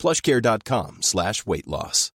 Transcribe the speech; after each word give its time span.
plushcare.com 0.00 1.02
slash 1.02 1.46
weight 1.46 1.66
loss. 1.66 2.10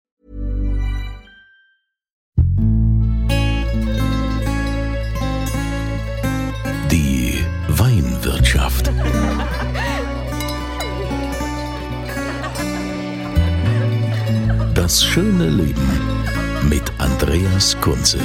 Die 6.90 7.44
Weinwirtschaft. 7.68 8.90
Das 14.74 15.04
schöne 15.04 15.48
Leben 15.50 15.90
mit 16.68 16.82
Andreas 16.98 17.76
Kunze. 17.80 18.18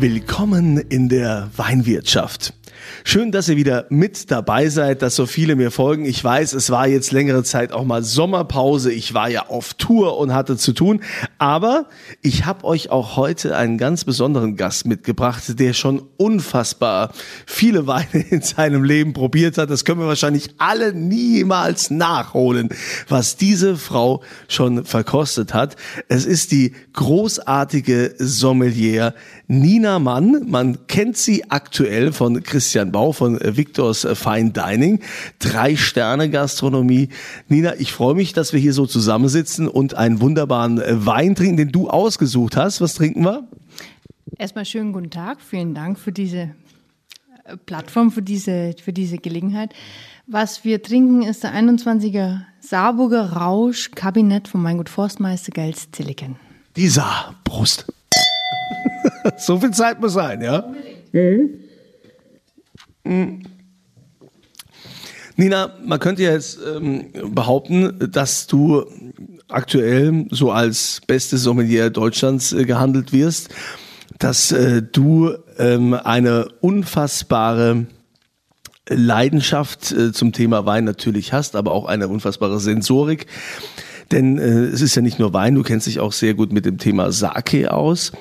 Willkommen 0.00 0.78
in 0.78 1.08
der 1.08 1.50
Weinwirtschaft. 1.56 2.57
Schön, 3.04 3.32
dass 3.32 3.48
ihr 3.48 3.56
wieder 3.56 3.86
mit 3.88 4.30
dabei 4.30 4.68
seid, 4.68 5.02
dass 5.02 5.16
so 5.16 5.26
viele 5.26 5.56
mir 5.56 5.70
folgen. 5.70 6.04
Ich 6.04 6.22
weiß, 6.22 6.52
es 6.52 6.70
war 6.70 6.86
jetzt 6.86 7.12
längere 7.12 7.42
Zeit 7.42 7.72
auch 7.72 7.84
mal 7.84 8.02
Sommerpause. 8.02 8.92
Ich 8.92 9.14
war 9.14 9.28
ja 9.28 9.46
auf 9.48 9.74
Tour 9.74 10.18
und 10.18 10.32
hatte 10.32 10.56
zu 10.56 10.72
tun. 10.72 11.02
Aber 11.38 11.86
ich 12.22 12.46
habe 12.46 12.64
euch 12.64 12.90
auch 12.90 13.16
heute 13.16 13.56
einen 13.56 13.78
ganz 13.78 14.04
besonderen 14.04 14.56
Gast 14.56 14.86
mitgebracht, 14.86 15.58
der 15.58 15.72
schon 15.72 16.02
unfassbar 16.16 17.12
viele 17.46 17.86
Weine 17.86 18.24
in 18.30 18.42
seinem 18.42 18.84
Leben 18.84 19.12
probiert 19.12 19.58
hat. 19.58 19.70
Das 19.70 19.84
können 19.84 20.00
wir 20.00 20.06
wahrscheinlich 20.06 20.50
alle 20.58 20.92
niemals 20.92 21.90
nachholen, 21.90 22.68
was 23.08 23.36
diese 23.36 23.76
Frau 23.76 24.22
schon 24.48 24.84
verkostet 24.84 25.54
hat. 25.54 25.76
Es 26.08 26.24
ist 26.24 26.52
die 26.52 26.72
großartige 26.92 28.14
Sommelier 28.18 29.14
Nina 29.46 29.98
Mann. 29.98 30.44
Man 30.46 30.86
kennt 30.86 31.16
sie 31.16 31.50
aktuell 31.50 32.12
von 32.12 32.42
Christian 32.42 32.77
Bau 32.86 33.12
von 33.12 33.38
Victors 33.40 34.06
Fine 34.14 34.50
Dining. 34.50 35.00
Drei 35.38 35.76
Sterne 35.76 36.30
Gastronomie. 36.30 37.08
Nina, 37.48 37.74
ich 37.78 37.92
freue 37.92 38.14
mich, 38.14 38.32
dass 38.32 38.52
wir 38.52 38.60
hier 38.60 38.72
so 38.72 38.86
zusammensitzen 38.86 39.68
und 39.68 39.94
einen 39.94 40.20
wunderbaren 40.20 40.80
Wein 41.06 41.34
trinken, 41.34 41.56
den 41.56 41.72
du 41.72 41.88
ausgesucht 41.88 42.56
hast. 42.56 42.80
Was 42.80 42.94
trinken 42.94 43.24
wir? 43.24 43.48
Erstmal 44.38 44.64
schönen 44.64 44.92
guten 44.92 45.10
Tag. 45.10 45.40
Vielen 45.40 45.74
Dank 45.74 45.98
für 45.98 46.12
diese 46.12 46.50
äh, 47.44 47.56
Plattform, 47.66 48.10
für 48.10 48.22
diese, 48.22 48.74
für 48.82 48.92
diese 48.92 49.18
Gelegenheit. 49.18 49.74
Was 50.26 50.64
wir 50.64 50.82
trinken, 50.82 51.22
ist 51.22 51.42
der 51.42 51.54
21er 51.54 52.42
Saarburger 52.60 53.32
Rausch 53.32 53.90
Kabinett 53.94 54.46
von 54.46 54.64
Gut 54.76 54.88
Forstmeister 54.88 55.52
Gels 55.52 55.90
Zilliken. 55.90 56.36
Die 56.76 56.88
Saar. 56.88 57.34
Prost. 57.44 57.86
so 59.38 59.58
viel 59.58 59.70
Zeit 59.70 60.00
muss 60.00 60.12
sein, 60.12 60.42
ja? 60.42 60.72
Mhm. 61.12 61.50
Nina, 65.36 65.72
man 65.84 66.00
könnte 66.00 66.22
jetzt 66.22 66.58
ähm, 66.66 67.12
behaupten, 67.32 68.10
dass 68.12 68.46
du 68.46 68.84
aktuell 69.48 70.26
so 70.30 70.50
als 70.50 71.00
beste 71.06 71.38
Sommelier 71.38 71.90
Deutschlands 71.90 72.52
äh, 72.52 72.64
gehandelt 72.64 73.12
wirst, 73.12 73.48
dass 74.18 74.52
äh, 74.52 74.82
du 74.82 75.34
ähm, 75.58 75.94
eine 75.94 76.48
unfassbare 76.60 77.86
Leidenschaft 78.88 79.92
äh, 79.92 80.12
zum 80.12 80.32
Thema 80.32 80.66
Wein 80.66 80.84
natürlich 80.84 81.32
hast, 81.32 81.56
aber 81.56 81.72
auch 81.72 81.86
eine 81.86 82.08
unfassbare 82.08 82.58
Sensorik. 82.58 83.26
Denn 84.10 84.38
äh, 84.38 84.64
es 84.64 84.80
ist 84.80 84.94
ja 84.94 85.02
nicht 85.02 85.18
nur 85.18 85.34
Wein, 85.34 85.54
du 85.54 85.62
kennst 85.62 85.86
dich 85.86 86.00
auch 86.00 86.12
sehr 86.12 86.34
gut 86.34 86.52
mit 86.52 86.64
dem 86.64 86.78
Thema 86.78 87.12
Sake 87.12 87.72
aus. 87.72 88.12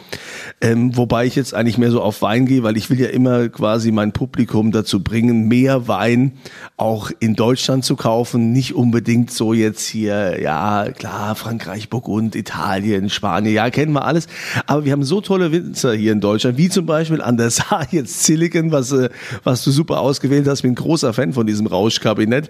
Ähm, 0.60 0.98
wobei 0.98 1.26
ich 1.26 1.36
jetzt 1.36 1.54
eigentlich 1.54 1.78
mehr 1.78 1.92
so 1.92 2.02
auf 2.02 2.22
Wein 2.22 2.46
gehe, 2.46 2.64
weil 2.64 2.76
ich 2.76 2.90
will 2.90 3.00
ja 3.00 3.08
immer 3.08 3.48
quasi 3.48 3.92
mein 3.92 4.12
Publikum 4.12 4.72
dazu 4.72 5.02
bringen, 5.02 5.48
mehr 5.48 5.88
Wein 5.88 6.34
auch 6.76 7.12
in 7.20 7.36
Deutschland 7.36 7.86
zu 7.86 7.96
kaufen. 7.96 8.52
Nicht 8.52 8.76
unbedingt 8.76 9.32
so 9.32 9.54
jetzt 9.54 9.88
hier, 9.88 10.42
ja 10.42 10.90
klar, 10.92 11.36
Frankreich, 11.36 11.90
Burgund, 11.90 12.36
Italien, 12.36 13.10
Spanien, 13.10 13.54
ja, 13.54 13.70
kennen 13.70 13.94
wir 13.94 14.06
alles. 14.06 14.28
Aber 14.66 14.84
wir 14.84 14.92
haben 14.92 15.04
so 15.04 15.22
tolle 15.22 15.52
Winzer 15.52 15.94
hier 15.94 16.12
in 16.12 16.22
Deutschland, 16.22 16.58
wie 16.58 16.70
zum 16.70 16.86
Beispiel 16.86 17.22
an 17.22 17.38
der 17.38 17.50
Saar 17.50 17.88
jetzt 17.92 18.24
Silicon, 18.24 18.72
was, 18.72 18.92
äh, 18.92 19.10
was 19.44 19.64
du 19.64 19.72
super 19.72 20.02
ausgewählt 20.02 20.48
hast. 20.48 20.64
Bin 20.64 20.76
großer 20.76 21.14
Fan 21.14 21.32
von 21.34 21.48
diesem 21.48 21.68
Rauschkabinett. 21.68 22.50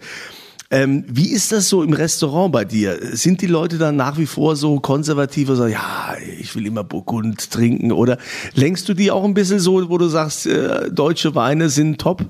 Ähm, 0.70 1.06
wie 1.08 1.30
ist 1.30 1.54
das 1.54 1.70
so 1.70 1.82
im 1.82 1.94
Restaurant 1.94 2.52
bei 2.52 2.66
dir? 2.66 2.98
Sind 3.16 3.42
die 3.42 3.48
Leute 3.48 3.78
dann 3.78 3.96
nach 3.96 4.18
wie 4.18 4.26
vor 4.26 4.58
so 4.58 4.80
konservativ 4.82 5.50
und 5.50 5.56
sagen, 5.56 5.72
ja, 5.72 6.16
ich 6.40 6.56
will 6.56 6.66
immer 6.66 6.84
Burgund 6.84 7.52
trinken? 7.52 7.94
Oder 7.94 8.18
lenkst 8.54 8.90
du 8.90 8.94
die 8.94 9.10
auch 9.10 9.24
ein 9.24 9.34
bisschen 9.34 9.60
so, 9.60 9.90
wo 9.90 9.98
du 9.98 10.08
sagst, 10.08 10.46
äh, 10.46 10.92
deutsche 10.92 11.36
Weine 11.36 11.70
sind 11.70 12.00
top? 12.00 12.26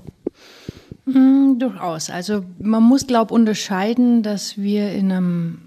Mm, 1.06 1.58
durchaus. 1.58 2.12
Also 2.12 2.44
man 2.59 2.84
muss, 2.84 3.08
glaube 3.08 3.30
ich, 3.31 3.36
unterscheiden, 3.36 4.22
dass 4.22 4.58
wir 4.58 4.92
in 4.92 5.12
einem 5.12 5.58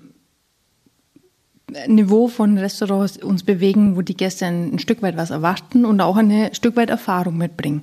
Niveau 1.88 2.28
von 2.28 2.56
Restaurants 2.56 3.16
uns 3.16 3.42
bewegen, 3.42 3.96
wo 3.96 4.02
die 4.02 4.16
Gäste 4.16 4.46
ein, 4.46 4.74
ein, 4.74 4.78
Stück 4.78 5.02
weit 5.02 5.16
was 5.16 5.30
erwarten 5.30 5.84
und 5.84 6.00
auch 6.00 6.16
ein 6.16 6.54
Stück 6.54 6.76
weit 6.76 6.90
Erfahrung 6.90 7.36
mitbringen. 7.36 7.82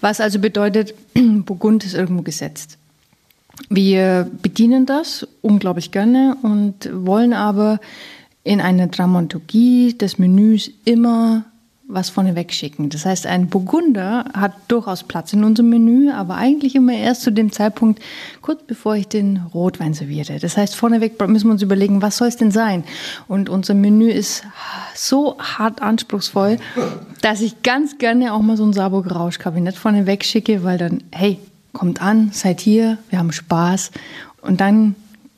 Was 0.00 0.20
also 0.20 0.38
bedeutet, 0.38 0.94
Burgund 1.14 1.84
ist 1.84 1.94
irgendwo 1.94 2.22
gesetzt. 2.22 2.78
Wir 3.68 4.30
bedienen 4.42 4.86
das 4.86 5.26
unglaublich 5.42 5.90
gerne 5.90 6.36
und 6.42 6.90
wollen 6.92 7.32
aber 7.32 7.80
in 8.42 8.60
einer 8.60 8.88
Dramaturgie 8.88 9.94
des 9.96 10.18
Menüs 10.18 10.70
immer 10.84 11.44
was 11.86 12.08
vorneweg 12.08 12.52
schicken. 12.52 12.88
Das 12.88 13.04
heißt, 13.04 13.26
ein 13.26 13.48
Burgunder 13.48 14.24
hat 14.32 14.54
durchaus 14.68 15.02
Platz 15.02 15.32
in 15.34 15.44
unserem 15.44 15.68
Menü, 15.68 16.10
aber 16.10 16.36
eigentlich 16.36 16.74
immer 16.74 16.94
erst 16.94 17.22
zu 17.22 17.30
dem 17.30 17.52
Zeitpunkt, 17.52 18.00
kurz 18.40 18.62
bevor 18.66 18.96
ich 18.96 19.06
den 19.06 19.36
Rotwein 19.52 19.92
serviere. 19.92 20.38
Das 20.38 20.56
heißt, 20.56 20.74
vorneweg 20.74 21.20
müssen 21.28 21.48
wir 21.48 21.52
uns 21.52 21.62
überlegen, 21.62 22.00
was 22.00 22.16
soll 22.16 22.28
es 22.28 22.38
denn 22.38 22.50
sein? 22.50 22.84
Und 23.28 23.50
unser 23.50 23.74
Menü 23.74 24.08
ist 24.08 24.44
so 24.94 25.36
hart 25.38 25.82
anspruchsvoll, 25.82 26.56
dass 27.20 27.42
ich 27.42 27.62
ganz 27.62 27.98
gerne 27.98 28.32
auch 28.32 28.40
mal 28.40 28.56
so 28.56 28.64
ein 28.64 28.72
Saarburger 28.72 29.12
Rauschkabinett 29.12 29.76
vorneweg 29.76 30.24
schicke, 30.24 30.64
weil 30.64 30.78
dann, 30.78 31.04
hey, 31.12 31.38
kommt 31.74 32.00
an, 32.00 32.30
seid 32.32 32.60
hier, 32.60 32.96
wir 33.10 33.18
haben 33.18 33.32
Spaß 33.32 33.90
und 34.40 34.60
dann 34.60 34.94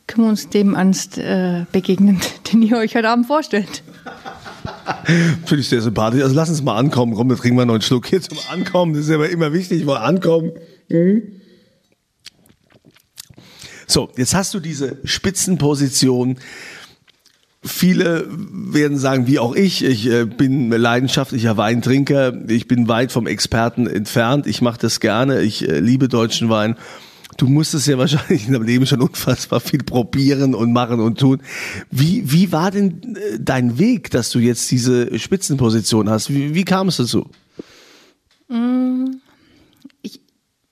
können 0.06 0.26
wir 0.26 0.30
uns 0.30 0.48
dem 0.48 0.74
Ernst 0.74 1.18
äh, 1.18 1.64
begegnen, 1.72 2.20
den 2.52 2.62
ihr 2.62 2.76
euch 2.76 2.94
heute 2.94 3.08
Abend 3.08 3.26
vorstellt. 3.26 3.82
Finde 5.46 5.60
ich 5.60 5.68
sehr 5.68 5.82
sympathisch. 5.82 6.22
Also 6.22 6.34
lass 6.34 6.48
uns 6.48 6.62
mal 6.62 6.76
ankommen. 6.76 7.14
Komm, 7.14 7.28
wir 7.28 7.36
trinken 7.36 7.56
mal 7.56 7.66
noch 7.66 7.74
einen 7.74 7.82
Schluck 7.82 8.06
hier 8.06 8.22
zum 8.22 8.38
Ankommen. 8.50 8.94
Das 8.94 9.04
ist 9.04 9.10
aber 9.10 9.28
immer 9.28 9.52
wichtig, 9.52 9.84
mal 9.84 9.96
ankommen. 9.96 10.52
Mhm. 10.88 11.22
So, 13.88 14.10
jetzt 14.16 14.34
hast 14.34 14.52
du 14.54 14.60
diese 14.60 14.98
Spitzenposition 15.04 16.38
Viele 17.66 18.26
werden 18.30 18.96
sagen, 18.96 19.26
wie 19.26 19.38
auch 19.38 19.54
ich, 19.54 19.84
ich 19.84 20.06
äh, 20.08 20.24
bin 20.24 20.70
leidenschaftlicher 20.70 21.56
Weintrinker, 21.56 22.32
ich 22.48 22.68
bin 22.68 22.88
weit 22.88 23.12
vom 23.12 23.26
Experten 23.26 23.86
entfernt, 23.86 24.46
ich 24.46 24.62
mache 24.62 24.78
das 24.80 25.00
gerne, 25.00 25.42
ich 25.42 25.68
äh, 25.68 25.80
liebe 25.80 26.08
deutschen 26.08 26.48
Wein. 26.48 26.76
Du 27.36 27.48
musstest 27.48 27.86
ja 27.88 27.98
wahrscheinlich 27.98 28.46
in 28.46 28.52
deinem 28.52 28.62
Leben 28.62 28.86
schon 28.86 29.02
unfassbar 29.02 29.60
viel 29.60 29.82
probieren 29.82 30.54
und 30.54 30.72
machen 30.72 31.00
und 31.00 31.18
tun. 31.18 31.42
Wie, 31.90 32.30
wie 32.30 32.52
war 32.52 32.70
denn 32.70 33.16
äh, 33.16 33.38
dein 33.40 33.78
Weg, 33.78 34.10
dass 34.10 34.30
du 34.30 34.38
jetzt 34.38 34.70
diese 34.70 35.18
Spitzenposition 35.18 36.08
hast? 36.08 36.30
Wie, 36.30 36.54
wie 36.54 36.64
kam 36.64 36.88
es 36.88 36.98
dazu? 36.98 37.28
Mm, 38.48 39.16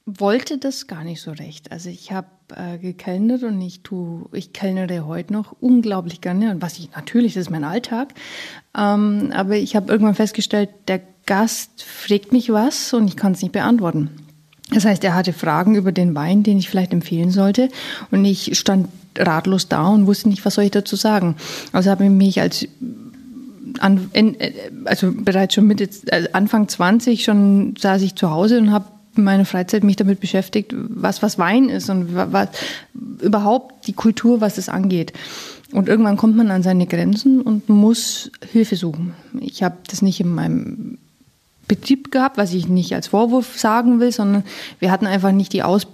wollte 0.06 0.58
das 0.58 0.86
gar 0.86 1.02
nicht 1.02 1.22
so 1.22 1.30
recht. 1.30 1.72
Also 1.72 1.88
ich 1.88 2.12
habe 2.12 2.26
äh, 2.54 2.78
gekellnert 2.78 3.42
und 3.42 3.60
ich 3.60 3.82
tue, 3.82 4.26
ich 4.32 4.52
kellnere 4.52 5.06
heute 5.06 5.32
noch 5.32 5.56
unglaublich 5.60 6.20
gerne 6.20 6.50
und 6.50 6.60
was 6.60 6.78
ich 6.78 6.90
natürlich, 6.94 7.34
das 7.34 7.42
ist 7.42 7.50
mein 7.50 7.64
Alltag. 7.64 8.12
Ähm, 8.76 9.32
aber 9.34 9.56
ich 9.56 9.76
habe 9.76 9.90
irgendwann 9.90 10.14
festgestellt, 10.14 10.68
der 10.88 11.00
Gast 11.26 11.82
fragt 11.82 12.32
mich 12.32 12.52
was 12.52 12.92
und 12.92 13.08
ich 13.08 13.16
kann 13.16 13.32
es 13.32 13.40
nicht 13.40 13.52
beantworten. 13.52 14.10
Das 14.70 14.84
heißt, 14.84 15.02
er 15.04 15.14
hatte 15.14 15.32
Fragen 15.32 15.74
über 15.74 15.92
den 15.92 16.14
Wein, 16.14 16.42
den 16.42 16.58
ich 16.58 16.68
vielleicht 16.68 16.92
empfehlen 16.92 17.30
sollte 17.30 17.70
und 18.10 18.24
ich 18.24 18.58
stand 18.58 18.88
ratlos 19.16 19.68
da 19.68 19.88
und 19.88 20.06
wusste 20.06 20.28
nicht, 20.28 20.44
was 20.44 20.54
soll 20.54 20.64
ich 20.64 20.70
dazu 20.70 20.96
sagen. 20.96 21.36
Also 21.72 21.90
habe 21.90 22.04
ich 22.04 22.10
mich 22.10 22.40
als 22.42 22.66
an, 23.78 24.10
in, 24.12 24.38
äh, 24.38 24.52
also 24.84 25.12
bereits 25.12 25.54
schon 25.54 25.66
Mitte, 25.66 25.88
also 26.10 26.28
Anfang 26.32 26.68
20 26.68 27.24
schon 27.24 27.74
saß 27.78 28.02
ich 28.02 28.14
zu 28.16 28.30
Hause 28.30 28.58
und 28.58 28.70
habe 28.70 28.86
in 29.16 29.24
meiner 29.24 29.44
Freizeit 29.44 29.84
mich 29.84 29.96
damit 29.96 30.20
beschäftigt, 30.20 30.74
was, 30.74 31.22
was 31.22 31.38
Wein 31.38 31.68
ist 31.68 31.90
und 31.90 32.14
was, 32.14 32.48
überhaupt 33.20 33.86
die 33.86 33.92
Kultur, 33.92 34.40
was 34.40 34.58
es 34.58 34.68
angeht. 34.68 35.12
Und 35.72 35.88
irgendwann 35.88 36.16
kommt 36.16 36.36
man 36.36 36.50
an 36.50 36.62
seine 36.62 36.86
Grenzen 36.86 37.40
und 37.40 37.68
muss 37.68 38.30
Hilfe 38.52 38.76
suchen. 38.76 39.14
Ich 39.40 39.62
habe 39.62 39.76
das 39.88 40.02
nicht 40.02 40.20
in 40.20 40.32
meinem 40.32 40.98
Betrieb 41.66 42.10
gehabt, 42.10 42.36
was 42.36 42.52
ich 42.52 42.68
nicht 42.68 42.94
als 42.94 43.08
Vorwurf 43.08 43.58
sagen 43.58 43.98
will, 43.98 44.12
sondern 44.12 44.44
wir 44.80 44.90
hatten 44.90 45.06
einfach 45.06 45.32
nicht 45.32 45.52
die 45.52 45.62
aus, 45.62 45.86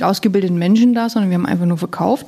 ausgebildeten 0.00 0.58
Menschen 0.58 0.94
da, 0.94 1.08
sondern 1.08 1.30
wir 1.30 1.38
haben 1.38 1.46
einfach 1.46 1.66
nur 1.66 1.78
verkauft. 1.78 2.26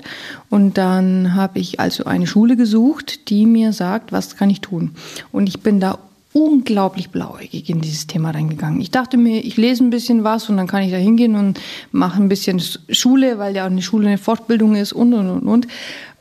Und 0.51 0.79
dann 0.79 1.35
habe 1.35 1.59
ich 1.59 1.81
also 1.81 2.05
eine 2.05 2.27
Schule 2.27 2.57
gesucht, 2.57 3.29
die 3.29 3.45
mir 3.47 3.73
sagt, 3.73 4.13
was 4.13 4.37
kann 4.37 4.51
ich 4.51 4.61
tun. 4.61 4.93
Und 5.33 5.49
ich 5.49 5.61
bin 5.61 5.81
da 5.81 5.99
unglaublich 6.37 7.09
blauäugig 7.09 7.71
in 7.71 7.81
dieses 7.81 8.07
Thema 8.07 8.31
reingegangen. 8.31 8.79
Ich 8.83 8.91
dachte 8.91 9.17
mir, 9.17 9.43
ich 9.43 9.57
lese 9.57 9.83
ein 9.83 9.89
bisschen 9.89 10.23
was 10.23 10.51
und 10.51 10.59
dann 10.59 10.67
kann 10.67 10.83
ich 10.83 10.91
da 10.91 10.99
hingehen 10.99 11.35
und 11.35 11.59
mache 11.93 12.23
ein 12.23 12.29
bisschen 12.29 12.61
Schule, 12.91 13.39
weil 13.39 13.57
ja 13.57 13.63
auch 13.63 13.71
eine 13.71 13.81
Schule 13.81 14.09
eine 14.09 14.19
Fortbildung 14.19 14.75
ist 14.75 14.93
und, 14.93 15.15
und, 15.15 15.31
und, 15.31 15.49
und 15.49 15.67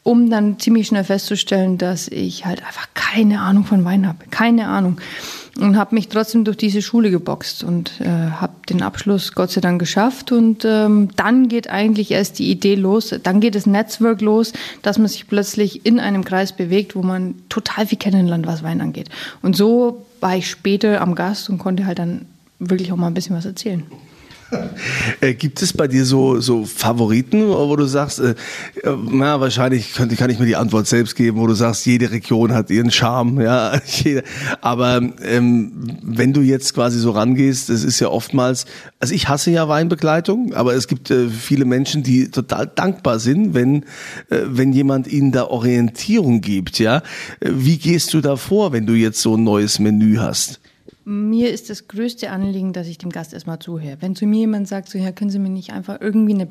um 0.03 0.29
dann 0.29 0.57
ziemlich 0.57 0.87
schnell 0.87 1.03
festzustellen, 1.03 1.77
dass 1.77 2.07
ich 2.07 2.45
halt 2.45 2.65
einfach 2.65 2.87
keine 2.93 3.41
Ahnung 3.41 3.65
von 3.65 3.83
Wein 3.83 4.07
habe. 4.07 4.19
Keine 4.31 4.69
Ahnung. 4.69 5.01
Und 5.57 5.77
habe 5.77 5.95
mich 5.95 6.09
trotzdem 6.09 6.43
durch 6.43 6.57
diese 6.57 6.81
Schule 6.81 7.11
geboxt 7.11 7.63
und 7.63 8.01
äh, 8.01 8.07
habe 8.07 8.53
den 8.69 8.81
Abschluss 8.81 9.33
Gott 9.33 9.51
sei 9.51 9.61
Dank 9.61 9.79
geschafft. 9.79 10.33
Und 10.33 10.65
ähm, 10.65 11.09
dann 11.15 11.47
geht 11.47 11.69
eigentlich 11.69 12.11
erst 12.11 12.39
die 12.39 12.51
Idee 12.51 12.75
los, 12.75 13.15
dann 13.23 13.39
geht 13.39 13.55
das 13.55 13.65
Netzwerk 13.65 14.19
los, 14.19 14.51
dass 14.81 14.97
man 14.97 15.07
sich 15.07 15.27
plötzlich 15.29 15.85
in 15.85 16.01
einem 16.01 16.25
Kreis 16.25 16.51
bewegt, 16.51 16.95
wo 16.95 17.03
man 17.03 17.35
total 17.47 17.87
viel 17.87 17.97
kennenlernt, 17.97 18.47
was 18.47 18.63
Wein 18.63 18.81
angeht. 18.81 19.09
Und 19.41 19.55
so 19.55 20.05
war 20.19 20.35
ich 20.35 20.49
später 20.49 20.99
am 20.99 21.15
Gast 21.15 21.49
und 21.49 21.57
konnte 21.57 21.85
halt 21.85 21.99
dann 21.99 22.25
wirklich 22.59 22.91
auch 22.91 22.97
mal 22.97 23.07
ein 23.07 23.13
bisschen 23.13 23.35
was 23.35 23.45
erzählen. 23.45 23.83
Äh, 25.21 25.33
gibt 25.33 25.61
es 25.61 25.73
bei 25.73 25.87
dir 25.87 26.05
so, 26.05 26.39
so 26.39 26.65
Favoriten, 26.65 27.47
wo 27.47 27.75
du 27.75 27.85
sagst, 27.85 28.19
äh, 28.19 28.35
na, 29.09 29.39
wahrscheinlich 29.39 29.93
könnte, 29.93 30.15
kann 30.15 30.29
ich 30.29 30.39
mir 30.39 30.45
die 30.45 30.55
Antwort 30.55 30.87
selbst 30.87 31.15
geben, 31.15 31.37
wo 31.37 31.47
du 31.47 31.53
sagst, 31.53 31.85
jede 31.85 32.11
Region 32.11 32.53
hat 32.53 32.69
ihren 32.69 32.91
Charme, 32.91 33.41
ja, 33.41 33.79
aber 34.61 35.01
ähm, 35.23 35.71
wenn 36.03 36.33
du 36.33 36.41
jetzt 36.41 36.73
quasi 36.73 36.99
so 36.99 37.11
rangehst, 37.11 37.69
es 37.69 37.83
ist 37.83 37.99
ja 37.99 38.09
oftmals, 38.09 38.65
also 38.99 39.13
ich 39.13 39.29
hasse 39.29 39.51
ja 39.51 39.67
Weinbegleitung, 39.67 40.53
aber 40.53 40.73
es 40.73 40.87
gibt 40.87 41.11
äh, 41.11 41.29
viele 41.29 41.65
Menschen, 41.65 42.03
die 42.03 42.29
total 42.29 42.67
dankbar 42.67 43.19
sind, 43.19 43.53
wenn, 43.53 43.83
äh, 44.29 44.41
wenn 44.45 44.73
jemand 44.73 45.07
ihnen 45.07 45.31
da 45.31 45.45
Orientierung 45.45 46.41
gibt, 46.41 46.79
ja. 46.79 46.97
Äh, 47.39 47.51
wie 47.53 47.77
gehst 47.77 48.13
du 48.13 48.21
da 48.21 48.35
vor, 48.35 48.73
wenn 48.73 48.85
du 48.85 48.93
jetzt 48.93 49.21
so 49.21 49.37
ein 49.37 49.43
neues 49.43 49.79
Menü 49.79 50.17
hast? 50.17 50.59
Mir 51.07 51.51
ist 51.51 51.69
das 51.69 51.87
größte 51.87 52.31
Anliegen, 52.31 52.73
dass 52.73 52.87
ich 52.87 52.97
dem 52.97 53.11
Gast 53.11 53.33
erstmal 53.33 53.59
zuhöre. 53.59 53.97
Wenn 53.99 54.15
zu 54.15 54.25
mir 54.25 54.39
jemand 54.39 54.67
sagt, 54.67 54.89
so, 54.89 54.97
ja, 54.97 55.11
können 55.11 55.29
Sie 55.29 55.37
mir 55.37 55.49
nicht 55.49 55.71
einfach 55.71 56.01
irgendwie 56.01 56.33
eine 56.33 56.47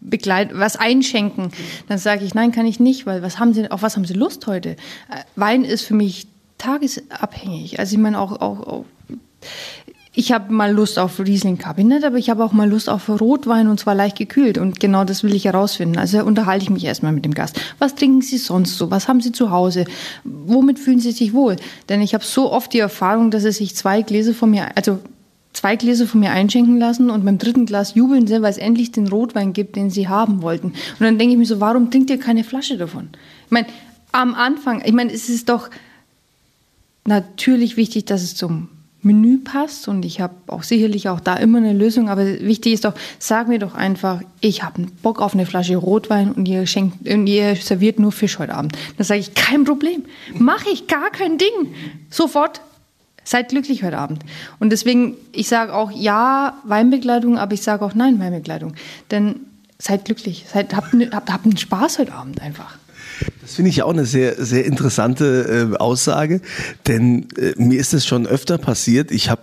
Begleit 0.00 0.50
was 0.54 0.76
einschenken, 0.76 1.50
dann 1.88 1.98
sage 1.98 2.24
ich, 2.24 2.34
nein, 2.34 2.50
kann 2.50 2.64
ich 2.64 2.80
nicht, 2.80 3.04
weil 3.04 3.22
was 3.22 3.38
haben 3.38 3.52
Sie, 3.52 3.70
auf 3.70 3.82
was 3.82 3.96
haben 3.96 4.06
Sie 4.06 4.14
Lust 4.14 4.46
heute? 4.46 4.70
Äh, 4.70 4.76
Wein 5.36 5.62
ist 5.62 5.82
für 5.82 5.94
mich 5.94 6.26
tagesabhängig. 6.56 7.78
Also 7.78 7.94
ich 7.94 8.00
meine 8.00 8.18
auch, 8.18 8.32
auch, 8.40 8.60
auch 8.60 8.84
ich 10.18 10.32
habe 10.32 10.52
mal 10.52 10.72
Lust 10.72 10.98
auf 10.98 11.20
Riesling-Kabinett, 11.20 12.02
aber 12.02 12.16
ich 12.16 12.28
habe 12.28 12.44
auch 12.44 12.50
mal 12.50 12.68
Lust 12.68 12.88
auf 12.88 13.08
Rotwein 13.08 13.68
und 13.68 13.78
zwar 13.78 13.94
leicht 13.94 14.18
gekühlt. 14.18 14.58
Und 14.58 14.80
genau 14.80 15.04
das 15.04 15.22
will 15.22 15.32
ich 15.32 15.44
herausfinden. 15.44 15.96
Also 15.96 16.24
unterhalte 16.24 16.64
ich 16.64 16.70
mich 16.70 16.84
erstmal 16.84 17.12
mit 17.12 17.24
dem 17.24 17.34
Gast. 17.34 17.60
Was 17.78 17.94
trinken 17.94 18.20
Sie 18.20 18.36
sonst 18.36 18.76
so? 18.78 18.90
Was 18.90 19.06
haben 19.06 19.20
Sie 19.20 19.30
zu 19.30 19.52
Hause? 19.52 19.84
Womit 20.24 20.80
fühlen 20.80 20.98
Sie 20.98 21.12
sich 21.12 21.34
wohl? 21.34 21.54
Denn 21.88 22.02
ich 22.02 22.14
habe 22.14 22.24
so 22.24 22.50
oft 22.50 22.72
die 22.72 22.80
Erfahrung, 22.80 23.30
dass 23.30 23.44
es 23.44 23.58
sich 23.58 23.76
zwei 23.76 24.02
Gläser 24.02 24.34
von 24.34 24.50
mir, 24.50 24.76
also 24.76 24.98
zwei 25.52 25.76
Gläser 25.76 26.08
von 26.08 26.18
mir 26.18 26.32
einschenken 26.32 26.80
lassen 26.80 27.10
und 27.10 27.24
beim 27.24 27.38
dritten 27.38 27.64
Glas 27.64 27.94
jubeln 27.94 28.26
sie, 28.26 28.42
weil 28.42 28.50
es 28.50 28.58
endlich 28.58 28.90
den 28.90 29.06
Rotwein 29.06 29.52
gibt, 29.52 29.76
den 29.76 29.88
sie 29.88 30.08
haben 30.08 30.42
wollten. 30.42 30.72
Und 30.72 31.00
dann 31.00 31.18
denke 31.18 31.34
ich 31.34 31.38
mir 31.38 31.46
so, 31.46 31.60
warum 31.60 31.92
trinkt 31.92 32.10
ihr 32.10 32.18
keine 32.18 32.42
Flasche 32.42 32.76
davon? 32.76 33.10
Ich 33.46 33.52
meine, 33.52 33.68
am 34.10 34.34
Anfang, 34.34 34.82
ich 34.84 34.92
meine, 34.92 35.12
es 35.12 35.28
ist 35.28 35.48
doch 35.48 35.70
natürlich 37.04 37.76
wichtig, 37.76 38.06
dass 38.06 38.24
es 38.24 38.34
zum 38.34 38.70
Menü 39.02 39.38
passt 39.38 39.86
und 39.86 40.04
ich 40.04 40.20
habe 40.20 40.34
auch 40.48 40.64
sicherlich 40.64 41.08
auch 41.08 41.20
da 41.20 41.34
immer 41.34 41.58
eine 41.58 41.72
Lösung, 41.72 42.08
aber 42.08 42.24
wichtig 42.40 42.72
ist 42.72 42.84
doch, 42.84 42.94
sag 43.18 43.46
mir 43.46 43.58
doch 43.58 43.74
einfach, 43.74 44.22
ich 44.40 44.64
habe 44.64 44.86
Bock 45.02 45.20
auf 45.20 45.34
eine 45.34 45.46
Flasche 45.46 45.76
Rotwein 45.76 46.32
und 46.32 46.46
ihr 46.46 46.66
schenkt 46.66 47.08
und 47.08 47.26
ihr 47.26 47.54
serviert 47.56 48.00
nur 48.00 48.10
Fisch 48.10 48.38
heute 48.38 48.54
Abend. 48.54 48.76
Dann 48.96 49.06
sage 49.06 49.20
ich, 49.20 49.34
kein 49.34 49.64
Problem, 49.64 50.04
mache 50.34 50.70
ich 50.70 50.88
gar 50.88 51.10
kein 51.10 51.38
Ding. 51.38 51.74
Sofort, 52.10 52.60
seid 53.22 53.50
glücklich 53.50 53.84
heute 53.84 53.98
Abend. 53.98 54.24
Und 54.58 54.70
deswegen, 54.70 55.14
ich 55.32 55.48
sage 55.48 55.74
auch 55.74 55.90
ja 55.92 56.54
Weinbegleitung, 56.64 57.38
aber 57.38 57.54
ich 57.54 57.62
sage 57.62 57.84
auch 57.84 57.94
nein 57.94 58.18
Weinbegleitung, 58.18 58.74
denn 59.10 59.40
seid 59.78 60.06
glücklich, 60.06 60.46
seid, 60.52 60.74
habt, 60.74 60.92
habt, 61.12 61.32
habt 61.32 61.44
einen 61.44 61.56
Spaß 61.56 62.00
heute 62.00 62.14
Abend 62.14 62.40
einfach. 62.40 62.78
Das 63.48 63.54
finde 63.54 63.70
ich 63.70 63.82
auch 63.82 63.94
eine 63.94 64.04
sehr, 64.04 64.44
sehr 64.44 64.66
interessante 64.66 65.70
äh, 65.72 65.76
Aussage, 65.78 66.42
denn 66.86 67.28
äh, 67.38 67.54
mir 67.56 67.80
ist 67.80 67.94
es 67.94 68.04
schon 68.04 68.26
öfter 68.26 68.58
passiert. 68.58 69.10
Ich 69.10 69.30
habe 69.30 69.40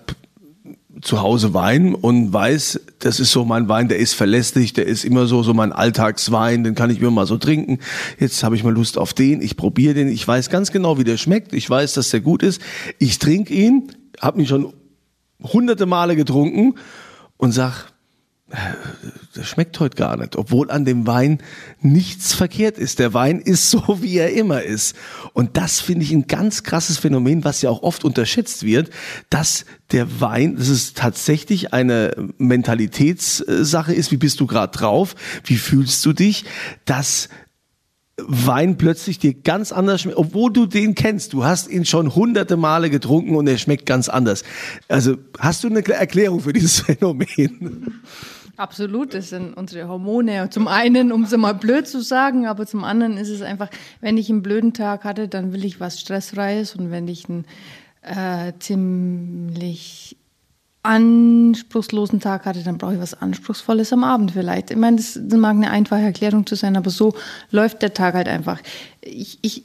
zu 1.02 1.24
Hause 1.24 1.56
Wein 1.56 1.96
und 1.96 2.32
weiß, 2.32 2.82
das 3.00 3.20
ist 3.20 3.32
so 3.32 3.46
mein 3.46 3.68
Wein, 3.68 3.88
der 3.88 3.98
ist 3.98 4.14
verlässlich, 4.14 4.74
der 4.74 4.86
ist 4.86 5.06
immer 5.06 5.26
so 5.26 5.42
so 5.42 5.56
mein 5.56 5.72
Alltagswein, 5.72 6.64
den 6.64 6.76
kann 6.76 6.92
ich 6.92 7.02
mir 7.02 7.10
mal 7.10 7.26
so 7.26 7.40
trinken. 7.40 7.80
Jetzt 8.20 8.44
habe 8.44 8.56
ich 8.56 8.64
mal 8.64 8.72
Lust 8.72 9.00
auf 9.00 9.16
den, 9.16 9.42
ich 9.42 9.58
probiere 9.58 9.96
den, 9.96 10.10
ich 10.10 10.28
weiß 10.28 10.52
ganz 10.52 10.72
genau, 10.72 11.00
wie 11.00 11.04
der 11.04 11.18
schmeckt, 11.18 11.52
ich 11.52 11.68
weiß, 11.68 11.94
dass 11.94 12.12
der 12.12 12.22
gut 12.22 12.44
ist. 12.44 12.62
Ich 13.00 13.18
trinke 13.18 13.56
ihn, 13.56 13.92
habe 14.22 14.40
ihn 14.40 14.46
schon 14.46 14.72
hunderte 15.42 15.88
Male 15.88 16.16
getrunken 16.16 16.76
und 17.38 17.54
sag, 17.54 17.88
das 19.34 19.48
schmeckt 19.48 19.80
heute 19.80 19.96
gar 19.96 20.18
nicht, 20.18 20.36
obwohl 20.36 20.72
an 20.72 20.86
dem 20.86 21.08
Wein 21.08 21.40
nichts 21.82 22.34
verkehrt 22.34 22.78
ist. 22.78 23.00
Der 23.00 23.14
Wein 23.14 23.40
ist 23.40 23.70
so, 23.70 23.84
wie 24.02 24.18
er 24.18 24.34
immer 24.34 24.64
ist. 24.64 24.96
Und 25.34 25.58
das 25.58 25.82
finde 25.82 26.04
ich 26.04 26.12
ein 26.12 26.28
ganz 26.28 26.64
krasses 26.64 26.98
Phänomen, 26.98 27.44
was 27.44 27.62
ja 27.62 27.70
auch 27.70 27.84
oft 27.84 28.06
unterschätzt 28.06 28.64
wird, 28.64 28.90
dass 29.30 29.66
der 29.92 30.22
Wein, 30.22 30.56
das 30.56 30.70
ist 30.70 30.98
tatsächlich 30.98 31.74
eine 31.74 32.16
Mentalitätssache 32.38 33.94
ist, 33.94 34.12
wie 34.12 34.18
bist 34.18 34.40
du 34.40 34.48
gerade 34.48 34.76
drauf, 34.78 35.16
wie 35.44 35.58
fühlst 35.58 36.06
du 36.06 36.14
dich, 36.14 36.46
dass 36.86 37.30
Wein 38.18 38.78
plötzlich 38.78 39.20
dir 39.20 39.34
ganz 39.34 39.74
anders 39.74 40.02
schmeckt, 40.02 40.18
obwohl 40.18 40.52
du 40.52 40.66
den 40.66 40.96
kennst. 40.96 41.34
Du 41.34 41.44
hast 41.44 41.70
ihn 41.70 41.84
schon 41.84 42.16
hunderte 42.16 42.56
Male 42.56 42.90
getrunken 42.90 43.36
und 43.36 43.46
er 43.48 43.58
schmeckt 43.58 43.86
ganz 43.86 44.08
anders. 44.08 44.44
Also 44.88 45.18
hast 45.38 45.64
du 45.64 45.68
eine 45.68 45.86
Erklärung 45.86 46.40
für 46.40 46.54
dieses 46.54 46.80
Phänomen? 46.82 48.02
Absolut, 48.58 49.14
das 49.14 49.30
sind 49.30 49.56
unsere 49.56 49.88
Hormone. 49.88 50.50
Zum 50.50 50.68
einen, 50.68 51.12
um 51.12 51.24
es 51.24 51.36
mal 51.36 51.54
blöd 51.54 51.88
zu 51.88 52.02
sagen, 52.02 52.48
aber 52.48 52.66
zum 52.66 52.84
anderen 52.84 53.18
ist 53.18 53.30
es 53.30 53.42
einfach, 53.42 53.70
wenn 54.00 54.18
ich 54.18 54.30
einen 54.30 54.44
blöden 54.44 54.74
Tag 54.74 55.04
hatte, 55.04 55.28
dann 55.28 55.52
will 55.52 55.66
ich 55.66 55.80
was 55.80 56.00
Stressfreies 56.00 56.76
und 56.76 56.90
wenn 56.90 57.08
ich 57.08 57.28
einen 57.28 57.46
äh, 58.02 58.54
ziemlich 58.60 60.16
anspruchslosen 60.84 62.20
Tag 62.20 62.46
hatte, 62.46 62.64
dann 62.64 62.78
brauche 62.78 62.94
ich 62.94 63.00
was 63.00 63.20
Anspruchsvolles 63.20 63.92
am 63.92 64.04
Abend 64.04 64.32
vielleicht. 64.32 64.72
Ich 64.72 64.78
meine, 64.78 64.98
das, 64.98 65.20
das 65.22 65.40
mag 65.40 65.56
eine 65.56 65.72
einfache 65.72 66.04
Erklärung 66.04 66.46
zu 66.46 66.56
sein, 66.56 66.78
aber 66.78 66.92
so 66.92 67.14
läuft 67.50 67.82
der 67.82 67.94
Tag 67.94 68.14
halt 68.14 68.28
einfach. 68.28 68.60
Ich, 69.02 69.40
ich 69.42 69.64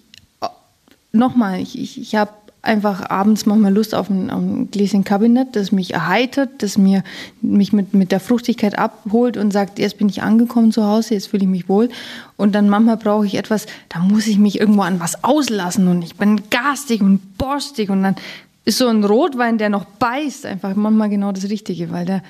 nochmal, 1.13 1.61
ich, 1.61 1.79
ich, 1.79 2.01
ich 2.01 2.15
habe 2.15 2.33
einfach 2.63 3.09
abends 3.09 3.47
manchmal 3.47 3.73
Lust 3.73 3.95
auf 3.95 4.11
ein, 4.11 4.31
auf 4.31 4.41
ein 4.41 4.71
Gläschen 4.71 5.05
Kabinett, 5.05 5.57
das 5.57 5.73
mich 5.73 5.95
erheitert, 5.95 6.51
das 6.59 6.77
mir, 6.77 7.03
mich 7.41 7.73
mit, 7.73 7.95
mit 7.95 8.13
der 8.13 8.21
Fruchtigkeit 8.21 8.79
abholt 8.79 9.37
und 9.37 9.51
sagt, 9.51 9.79
jetzt 9.79 9.99
bin 9.99 10.09
ich 10.09 10.23
angekommen 10.23 10.71
zu 10.71 10.85
Hause, 10.85 11.15
jetzt 11.15 11.29
fühle 11.29 11.45
ich 11.45 11.49
mich 11.49 11.69
wohl. 11.69 11.89
Und 12.37 12.55
dann 12.55 12.69
manchmal 12.69 12.99
brauche 12.99 13.27
ich 13.27 13.37
etwas, 13.37 13.67
da 13.89 14.01
muss 14.01 14.27
ich 14.27 14.39
mich 14.39 14.61
irgendwo 14.61 14.83
an 14.83 15.01
was 15.01 15.25
auslassen 15.25 15.89
und 15.89 16.03
ich 16.03 16.17
bin 16.17 16.43
garstig 16.51 17.01
und 17.01 17.39
borstig 17.39 17.89
und 17.91 18.03
dann 18.03 18.17
ist 18.65 18.79
so 18.79 18.89
ein 18.89 19.05
Rotwein, 19.05 19.57
der 19.57 19.71
noch 19.71 19.85
beißt, 19.85 20.45
einfach 20.45 20.75
manchmal 20.75 21.09
genau 21.09 21.33
das 21.33 21.49
Richtige, 21.49 21.91
weil 21.91 22.05
der 22.05 22.23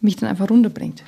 mich 0.00 0.16
dann 0.16 0.28
einfach 0.28 0.50
runterbringt. 0.50 1.02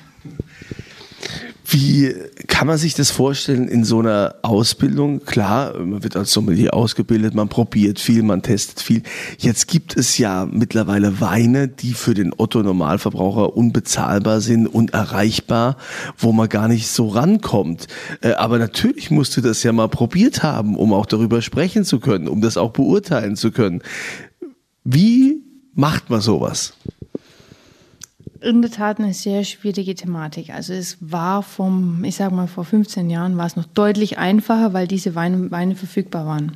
Wie 1.72 2.12
kann 2.48 2.66
man 2.66 2.78
sich 2.78 2.94
das 2.94 3.12
vorstellen 3.12 3.68
in 3.68 3.84
so 3.84 4.00
einer 4.00 4.34
Ausbildung? 4.42 5.24
Klar, 5.24 5.78
man 5.78 6.02
wird 6.02 6.16
als 6.16 6.32
Sommelier 6.32 6.74
ausgebildet, 6.74 7.36
man 7.36 7.48
probiert 7.48 8.00
viel, 8.00 8.24
man 8.24 8.42
testet 8.42 8.80
viel. 8.80 9.04
Jetzt 9.38 9.68
gibt 9.68 9.96
es 9.96 10.18
ja 10.18 10.48
mittlerweile 10.50 11.20
Weine, 11.20 11.68
die 11.68 11.92
für 11.92 12.14
den 12.14 12.32
Otto-Normalverbraucher 12.36 13.56
unbezahlbar 13.56 14.40
sind, 14.40 14.66
unerreichbar, 14.66 15.76
wo 16.18 16.32
man 16.32 16.48
gar 16.48 16.66
nicht 16.66 16.88
so 16.88 17.06
rankommt. 17.06 17.86
Äh, 18.20 18.32
aber 18.32 18.58
natürlich 18.58 19.12
musst 19.12 19.36
du 19.36 19.40
das 19.40 19.62
ja 19.62 19.72
mal 19.72 19.88
probiert 19.88 20.42
haben, 20.42 20.76
um 20.76 20.92
auch 20.92 21.06
darüber 21.06 21.40
sprechen 21.40 21.84
zu 21.84 22.00
können, 22.00 22.26
um 22.26 22.40
das 22.40 22.56
auch 22.56 22.72
beurteilen 22.72 23.36
zu 23.36 23.52
können. 23.52 23.80
Wie 24.82 25.44
macht 25.74 26.10
man 26.10 26.20
sowas? 26.20 26.74
In 28.40 28.62
der 28.62 28.70
Tat 28.70 28.98
eine 28.98 29.12
sehr 29.12 29.44
schwierige 29.44 29.94
Thematik. 29.94 30.50
Also 30.50 30.72
es 30.72 30.96
war 31.00 31.42
vom, 31.42 32.04
ich 32.04 32.16
sag 32.16 32.32
mal, 32.32 32.46
vor 32.46 32.64
15 32.64 33.10
Jahren 33.10 33.36
war 33.36 33.46
es 33.46 33.56
noch 33.56 33.66
deutlich 33.66 34.18
einfacher, 34.18 34.72
weil 34.72 34.86
diese 34.86 35.14
Weine, 35.14 35.50
Weine 35.50 35.76
verfügbar 35.76 36.26
waren. 36.26 36.52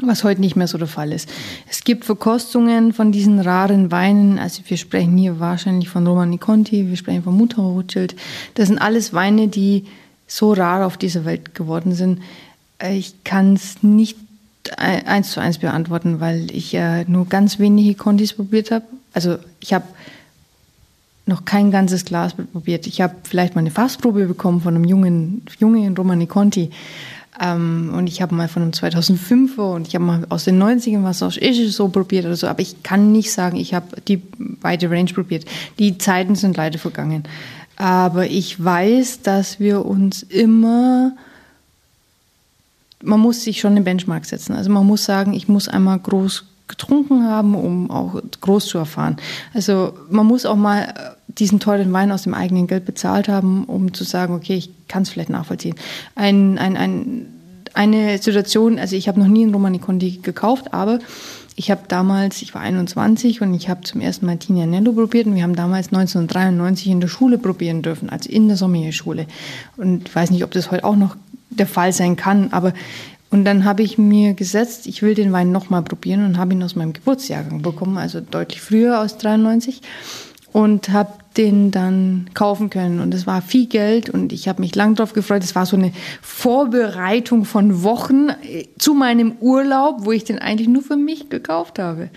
was 0.00 0.24
heute 0.24 0.40
nicht 0.40 0.56
mehr 0.56 0.66
so 0.66 0.78
der 0.78 0.88
Fall 0.88 1.12
ist. 1.12 1.28
Es 1.68 1.84
gibt 1.84 2.04
Verkostungen 2.04 2.92
von 2.92 3.12
diesen 3.12 3.38
raren 3.40 3.90
Weinen, 3.90 4.38
also 4.38 4.62
wir 4.66 4.76
sprechen 4.76 5.16
hier 5.16 5.38
wahrscheinlich 5.38 5.88
von 5.88 6.06
Romani 6.06 6.38
Conti, 6.38 6.88
wir 6.88 6.96
sprechen 6.96 7.22
von 7.22 7.36
Mutter 7.36 7.62
Rothschild. 7.62 8.16
Das 8.54 8.68
sind 8.68 8.78
alles 8.78 9.12
Weine, 9.12 9.48
die 9.48 9.84
so 10.26 10.52
rar 10.52 10.86
auf 10.86 10.96
dieser 10.96 11.24
Welt 11.24 11.54
geworden 11.54 11.94
sind. 11.94 12.20
Ich 12.90 13.22
kann 13.22 13.54
es 13.54 13.82
nicht 13.82 14.16
eins 14.76 15.32
zu 15.32 15.40
eins 15.40 15.58
beantworten, 15.58 16.20
weil 16.20 16.50
ich 16.50 16.72
ja 16.72 17.04
nur 17.04 17.28
ganz 17.28 17.58
wenige 17.58 17.94
Contis 17.94 18.32
probiert 18.32 18.70
habe. 18.70 18.84
Also 19.12 19.38
ich 19.60 19.74
habe 19.74 19.84
noch 21.26 21.44
kein 21.44 21.70
ganzes 21.70 22.04
Glas 22.04 22.34
probiert. 22.34 22.86
Ich 22.86 23.00
habe 23.00 23.14
vielleicht 23.22 23.54
mal 23.54 23.60
eine 23.60 23.70
Fassprobe 23.70 24.26
bekommen 24.26 24.60
von 24.60 24.74
einem 24.74 24.84
jungen, 24.84 25.42
jungen 25.58 25.96
Romani 25.96 26.26
Conti. 26.26 26.70
Ähm, 27.40 27.92
und 27.96 28.08
ich 28.08 28.20
habe 28.20 28.34
mal 28.34 28.48
von 28.48 28.62
einem 28.62 28.72
2005er 28.72 29.74
und 29.74 29.88
ich 29.88 29.94
habe 29.94 30.04
mal 30.04 30.26
aus 30.28 30.44
den 30.44 30.62
90ern 30.62 31.04
was 31.04 31.22
aus 31.22 31.36
Isch 31.36 31.72
so 31.72 31.88
probiert 31.88 32.26
oder 32.26 32.36
so. 32.36 32.46
Aber 32.48 32.60
ich 32.60 32.82
kann 32.82 33.12
nicht 33.12 33.32
sagen, 33.32 33.56
ich 33.56 33.72
habe 33.74 34.00
die 34.08 34.22
weite 34.60 34.90
Range 34.90 35.12
probiert. 35.12 35.44
Die 35.78 35.96
Zeiten 35.98 36.34
sind 36.34 36.56
leider 36.56 36.78
vergangen. 36.78 37.24
Aber 37.76 38.26
ich 38.26 38.62
weiß, 38.62 39.22
dass 39.22 39.60
wir 39.60 39.86
uns 39.86 40.22
immer 40.22 41.12
man 43.02 43.20
muss 43.20 43.42
sich 43.42 43.60
schon 43.60 43.72
einen 43.72 43.84
Benchmark 43.84 44.24
setzen. 44.24 44.54
Also 44.54 44.70
man 44.70 44.86
muss 44.86 45.04
sagen, 45.04 45.32
ich 45.32 45.48
muss 45.48 45.68
einmal 45.68 45.98
groß 45.98 46.44
getrunken 46.72 47.24
haben, 47.24 47.54
um 47.54 47.90
auch 47.90 48.20
groß 48.40 48.66
zu 48.66 48.78
erfahren. 48.78 49.16
Also 49.52 49.92
man 50.08 50.26
muss 50.26 50.46
auch 50.46 50.56
mal 50.56 50.82
äh, 50.82 51.32
diesen 51.38 51.60
teuren 51.60 51.92
Wein 51.92 52.10
aus 52.10 52.22
dem 52.22 52.34
eigenen 52.34 52.66
Geld 52.66 52.86
bezahlt 52.86 53.28
haben, 53.28 53.64
um 53.64 53.92
zu 53.92 54.04
sagen, 54.04 54.34
okay, 54.34 54.54
ich 54.54 54.70
kann 54.88 55.02
es 55.02 55.10
vielleicht 55.10 55.30
nachvollziehen. 55.30 55.74
Ein, 56.14 56.58
ein, 56.58 56.76
ein, 56.76 57.26
eine 57.74 58.18
Situation, 58.18 58.78
also 58.78 58.96
ich 58.96 59.06
habe 59.06 59.20
noch 59.20 59.28
nie 59.28 59.42
einen 59.42 59.54
Romani 59.54 59.78
Conti 59.78 60.18
gekauft, 60.22 60.72
aber 60.72 60.98
ich 61.54 61.70
habe 61.70 61.82
damals, 61.88 62.40
ich 62.40 62.54
war 62.54 62.62
21 62.62 63.42
und 63.42 63.52
ich 63.52 63.68
habe 63.68 63.82
zum 63.82 64.00
ersten 64.00 64.24
Mal 64.24 64.38
Tignanello 64.38 64.92
probiert 64.92 65.26
und 65.26 65.34
wir 65.34 65.42
haben 65.42 65.56
damals 65.56 65.88
1993 65.88 66.88
in 66.88 67.00
der 67.00 67.08
Schule 67.08 67.36
probieren 67.36 67.82
dürfen, 67.82 68.08
also 68.08 68.30
in 68.30 68.48
der 68.48 68.56
Sommerschule. 68.56 69.26
Und 69.76 70.08
ich 70.08 70.14
weiß 70.14 70.30
nicht, 70.30 70.44
ob 70.44 70.52
das 70.52 70.70
heute 70.70 70.84
auch 70.84 70.96
noch 70.96 71.16
der 71.50 71.66
Fall 71.66 71.92
sein 71.92 72.16
kann, 72.16 72.48
aber 72.52 72.72
und 73.32 73.46
dann 73.46 73.64
habe 73.64 73.82
ich 73.82 73.96
mir 73.96 74.34
gesetzt, 74.34 74.86
ich 74.86 75.02
will 75.02 75.14
den 75.14 75.32
Wein 75.32 75.50
nochmal 75.50 75.82
probieren 75.82 76.24
und 76.24 76.36
habe 76.36 76.52
ihn 76.52 76.62
aus 76.62 76.76
meinem 76.76 76.92
Geburtsjahrgang 76.92 77.62
bekommen, 77.62 77.96
also 77.96 78.20
deutlich 78.20 78.60
früher 78.60 79.00
aus 79.00 79.16
93 79.16 79.80
und 80.52 80.90
habe 80.90 81.14
den 81.38 81.70
dann 81.70 82.28
kaufen 82.34 82.68
können 82.68 83.00
und 83.00 83.14
es 83.14 83.26
war 83.26 83.40
viel 83.40 83.66
Geld 83.66 84.10
und 84.10 84.34
ich 84.34 84.48
habe 84.48 84.60
mich 84.60 84.74
lang 84.74 84.96
darauf 84.96 85.14
gefreut. 85.14 85.42
Es 85.42 85.54
war 85.54 85.64
so 85.64 85.78
eine 85.78 85.92
Vorbereitung 86.20 87.46
von 87.46 87.82
Wochen 87.82 88.28
äh, 88.28 88.66
zu 88.78 88.92
meinem 88.92 89.32
Urlaub, 89.40 90.04
wo 90.04 90.12
ich 90.12 90.24
den 90.24 90.38
eigentlich 90.38 90.68
nur 90.68 90.82
für 90.82 90.96
mich 90.96 91.30
gekauft 91.30 91.78
habe. 91.78 92.10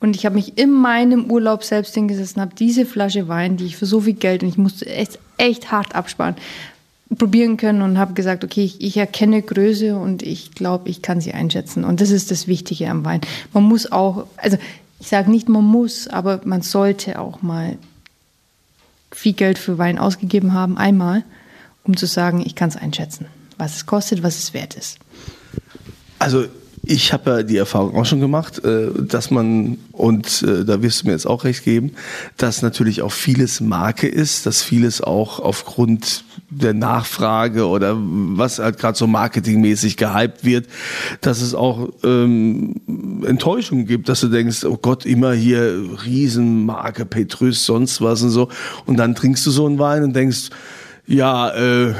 Und 0.00 0.16
ich 0.16 0.24
habe 0.24 0.36
mich 0.36 0.56
in 0.56 0.72
meinem 0.72 1.30
Urlaub 1.30 1.64
selbst 1.64 1.94
hingesetzt 1.94 2.36
und 2.36 2.42
habe 2.42 2.54
diese 2.54 2.86
Flasche 2.86 3.28
Wein, 3.28 3.58
die 3.58 3.66
ich 3.66 3.76
für 3.76 3.86
so 3.86 4.00
viel 4.00 4.14
Geld 4.14 4.42
und 4.42 4.48
ich 4.48 4.58
musste 4.58 4.86
echt, 4.86 5.18
echt 5.36 5.70
hart 5.70 5.94
absparen, 5.94 6.36
probieren 7.16 7.56
können 7.56 7.82
und 7.82 7.98
habe 7.98 8.14
gesagt, 8.14 8.44
okay, 8.44 8.64
ich, 8.64 8.80
ich, 8.80 8.96
erkenne 8.96 9.42
Größe 9.42 9.96
und 9.96 10.22
ich 10.22 10.52
glaube, 10.52 10.88
ich 10.88 11.02
kann 11.02 11.20
sie 11.20 11.32
einschätzen. 11.32 11.84
Und 11.84 12.00
das 12.00 12.10
ist 12.10 12.30
das 12.30 12.46
Wichtige 12.46 12.88
am 12.88 13.04
Wein. 13.04 13.20
Man 13.52 13.64
muss 13.64 13.90
auch, 13.90 14.26
also 14.36 14.56
ich 15.00 15.08
sage 15.08 15.30
nicht, 15.30 15.48
man 15.48 15.64
muss, 15.64 16.08
aber 16.08 16.40
man 16.44 16.62
sollte 16.62 17.18
auch 17.18 17.42
mal 17.42 17.76
viel 19.10 19.32
Geld 19.32 19.58
für 19.58 19.78
Wein 19.78 19.98
ausgegeben 19.98 20.54
haben, 20.54 20.78
einmal, 20.78 21.24
um 21.84 21.96
zu 21.96 22.06
sagen, 22.06 22.42
ich 22.44 22.54
kann 22.54 22.68
es 22.68 22.76
einschätzen, 22.76 23.26
was 23.58 23.76
es 23.76 23.86
kostet, 23.86 24.22
was 24.22 24.38
es 24.38 24.54
wert 24.54 24.74
ist. 24.74 24.98
Also 26.18 26.46
ich 26.84 27.12
habe 27.12 27.30
ja 27.30 27.42
die 27.44 27.56
Erfahrung 27.56 27.94
auch 27.96 28.04
schon 28.04 28.20
gemacht, 28.20 28.64
äh, 28.64 28.88
dass 28.98 29.30
man, 29.30 29.78
und 29.92 30.42
äh, 30.42 30.64
da 30.64 30.82
wirst 30.82 31.02
du 31.02 31.06
mir 31.06 31.12
jetzt 31.12 31.26
auch 31.26 31.44
recht 31.44 31.64
geben, 31.64 31.92
dass 32.36 32.62
natürlich 32.62 33.02
auch 33.02 33.12
vieles 33.12 33.60
Marke 33.60 34.08
ist, 34.08 34.46
dass 34.46 34.62
vieles 34.62 35.00
auch 35.00 35.38
aufgrund 35.38 36.24
der 36.50 36.74
Nachfrage 36.74 37.68
oder 37.68 37.96
was 37.96 38.58
halt 38.58 38.78
gerade 38.78 38.98
so 38.98 39.06
marketingmäßig 39.06 39.96
gehypt 39.96 40.44
wird, 40.44 40.66
dass 41.20 41.40
es 41.40 41.54
auch 41.54 41.88
ähm, 42.02 42.80
Enttäuschungen 43.24 43.86
gibt, 43.86 44.08
dass 44.08 44.20
du 44.20 44.28
denkst, 44.28 44.64
oh 44.64 44.76
Gott, 44.76 45.06
immer 45.06 45.32
hier 45.32 45.84
Riesenmarke, 46.04 47.06
Petrus, 47.06 47.64
sonst 47.64 48.00
was 48.00 48.22
und 48.22 48.30
so. 48.30 48.48
Und 48.86 48.96
dann 48.96 49.14
trinkst 49.14 49.46
du 49.46 49.52
so 49.52 49.66
einen 49.66 49.78
Wein 49.78 50.02
und 50.02 50.16
denkst, 50.16 50.50
ja, 51.06 51.50
äh, 51.50 51.94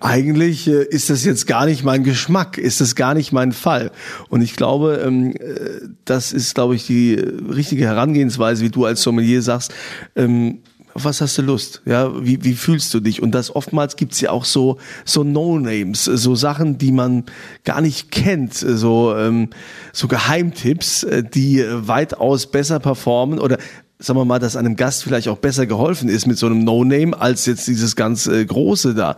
eigentlich 0.00 0.68
äh, 0.68 0.84
ist 0.84 1.10
das 1.10 1.24
jetzt 1.24 1.46
gar 1.46 1.66
nicht 1.66 1.84
mein 1.84 2.04
Geschmack, 2.04 2.58
ist 2.58 2.80
das 2.80 2.94
gar 2.94 3.14
nicht 3.14 3.32
mein 3.32 3.52
Fall. 3.52 3.90
Und 4.28 4.42
ich 4.42 4.54
glaube, 4.54 5.02
ähm, 5.04 5.32
äh, 5.32 5.88
das 6.04 6.32
ist, 6.32 6.54
glaube 6.54 6.74
ich, 6.74 6.86
die 6.86 7.14
richtige 7.14 7.84
Herangehensweise, 7.84 8.64
wie 8.64 8.70
du 8.70 8.84
als 8.84 9.02
Sommelier 9.02 9.42
sagst. 9.42 9.72
Ähm, 10.14 10.60
auf 10.98 11.04
was 11.04 11.20
hast 11.20 11.38
du 11.38 11.42
Lust? 11.42 11.82
Ja, 11.84 12.24
wie, 12.24 12.42
wie 12.42 12.54
fühlst 12.54 12.92
du 12.92 12.98
dich? 12.98 13.22
Und 13.22 13.30
das 13.30 13.54
oftmals 13.54 13.94
gibt's 13.94 14.20
ja 14.20 14.30
auch 14.30 14.44
so, 14.44 14.78
so 15.04 15.22
No-Names, 15.22 16.04
so 16.04 16.34
Sachen, 16.34 16.76
die 16.76 16.90
man 16.90 17.24
gar 17.64 17.80
nicht 17.80 18.10
kennt, 18.10 18.54
so, 18.54 19.14
ähm, 19.16 19.50
so 19.92 20.08
Geheimtipps, 20.08 21.04
äh, 21.04 21.22
die 21.22 21.64
weitaus 21.68 22.50
besser 22.50 22.80
performen 22.80 23.38
oder 23.38 23.58
sagen 24.00 24.18
wir 24.18 24.24
mal, 24.24 24.38
dass 24.38 24.54
einem 24.54 24.76
Gast 24.76 25.02
vielleicht 25.02 25.26
auch 25.26 25.38
besser 25.38 25.66
geholfen 25.66 26.08
ist 26.08 26.26
mit 26.26 26.38
so 26.38 26.46
einem 26.46 26.62
No-Name 26.62 27.20
als 27.20 27.46
jetzt 27.46 27.66
dieses 27.66 27.96
ganz 27.96 28.28
äh, 28.28 28.44
große 28.44 28.94
da. 28.94 29.16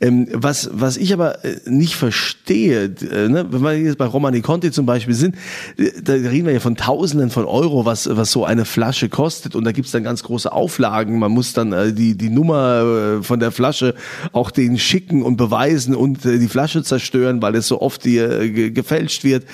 Ähm, 0.00 0.26
was, 0.32 0.70
was 0.72 0.96
ich 0.96 1.12
aber 1.12 1.44
äh, 1.44 1.56
nicht 1.66 1.96
verstehe, 1.96 2.84
äh, 2.84 3.28
ne, 3.28 3.46
wenn 3.50 3.60
wir 3.60 3.76
jetzt 3.76 3.98
bei 3.98 4.06
Romani 4.06 4.40
Conti 4.40 4.70
zum 4.70 4.86
Beispiel 4.86 5.14
sind, 5.14 5.36
äh, 5.76 5.90
da 6.02 6.14
reden 6.14 6.46
wir 6.46 6.54
ja 6.54 6.60
von 6.60 6.76
Tausenden 6.76 7.28
von 7.28 7.44
Euro, 7.44 7.84
was, 7.84 8.08
was 8.10 8.32
so 8.32 8.46
eine 8.46 8.64
Flasche 8.64 9.10
kostet 9.10 9.54
und 9.54 9.64
da 9.64 9.72
gibt's 9.72 9.90
dann 9.90 10.02
ganz 10.02 10.22
große 10.22 10.50
Auflagen. 10.50 11.18
Man 11.18 11.32
muss 11.32 11.52
dann 11.52 11.74
äh, 11.74 11.92
die, 11.92 12.16
die 12.16 12.30
Nummer 12.30 13.18
äh, 13.18 13.22
von 13.22 13.38
der 13.38 13.52
Flasche 13.52 13.94
auch 14.32 14.50
denen 14.50 14.78
schicken 14.78 15.22
und 15.22 15.36
beweisen 15.36 15.94
und 15.94 16.24
die 16.24 16.48
Flasche 16.48 16.82
zerstören, 16.82 17.42
weil 17.42 17.54
es 17.54 17.68
so 17.68 17.82
oft 17.82 18.06
äh, 18.06 18.70
gefälscht 18.70 19.24
wird. 19.24 19.44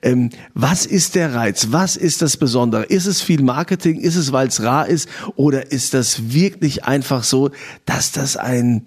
Ähm, 0.00 0.30
was 0.54 0.86
ist 0.86 1.16
der 1.16 1.34
Reiz? 1.34 1.68
Was 1.70 1.96
ist 1.96 2.22
das 2.22 2.38
Besondere? 2.38 2.84
Ist 2.84 3.04
es 3.04 3.20
viel 3.20 3.42
Marketing? 3.42 4.00
Ist 4.00 4.16
es 4.16 4.21
es, 4.22 4.32
weil 4.32 4.48
es 4.48 4.62
rar 4.62 4.88
ist? 4.88 5.08
Oder 5.36 5.70
ist 5.72 5.94
das 5.94 6.32
wirklich 6.32 6.84
einfach 6.84 7.24
so, 7.24 7.50
dass 7.84 8.12
das 8.12 8.36
ein, 8.36 8.86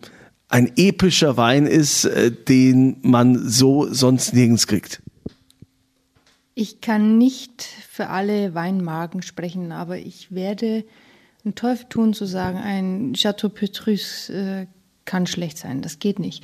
ein 0.49 0.71
epischer 0.75 1.37
Wein 1.37 1.67
ist, 1.67 2.05
äh, 2.05 2.31
den 2.31 2.97
man 3.01 3.47
so 3.47 3.91
sonst 3.93 4.33
nirgends 4.33 4.67
kriegt? 4.67 5.01
Ich 6.53 6.79
kann 6.79 7.17
nicht 7.17 7.67
für 7.89 8.07
alle 8.07 8.55
Weinmarken 8.55 9.21
sprechen, 9.21 9.71
aber 9.71 9.97
ich 9.97 10.33
werde 10.33 10.85
einen 11.43 11.55
Teufel 11.55 11.85
tun 11.89 12.13
zu 12.13 12.25
sagen, 12.25 12.57
ein 12.57 13.13
Chateau 13.13 13.49
Petrus 13.49 14.29
äh, 14.29 14.67
kann 15.03 15.27
schlecht 15.27 15.57
sein. 15.57 15.81
Das 15.81 15.99
geht 15.99 16.17
nicht. 16.19 16.43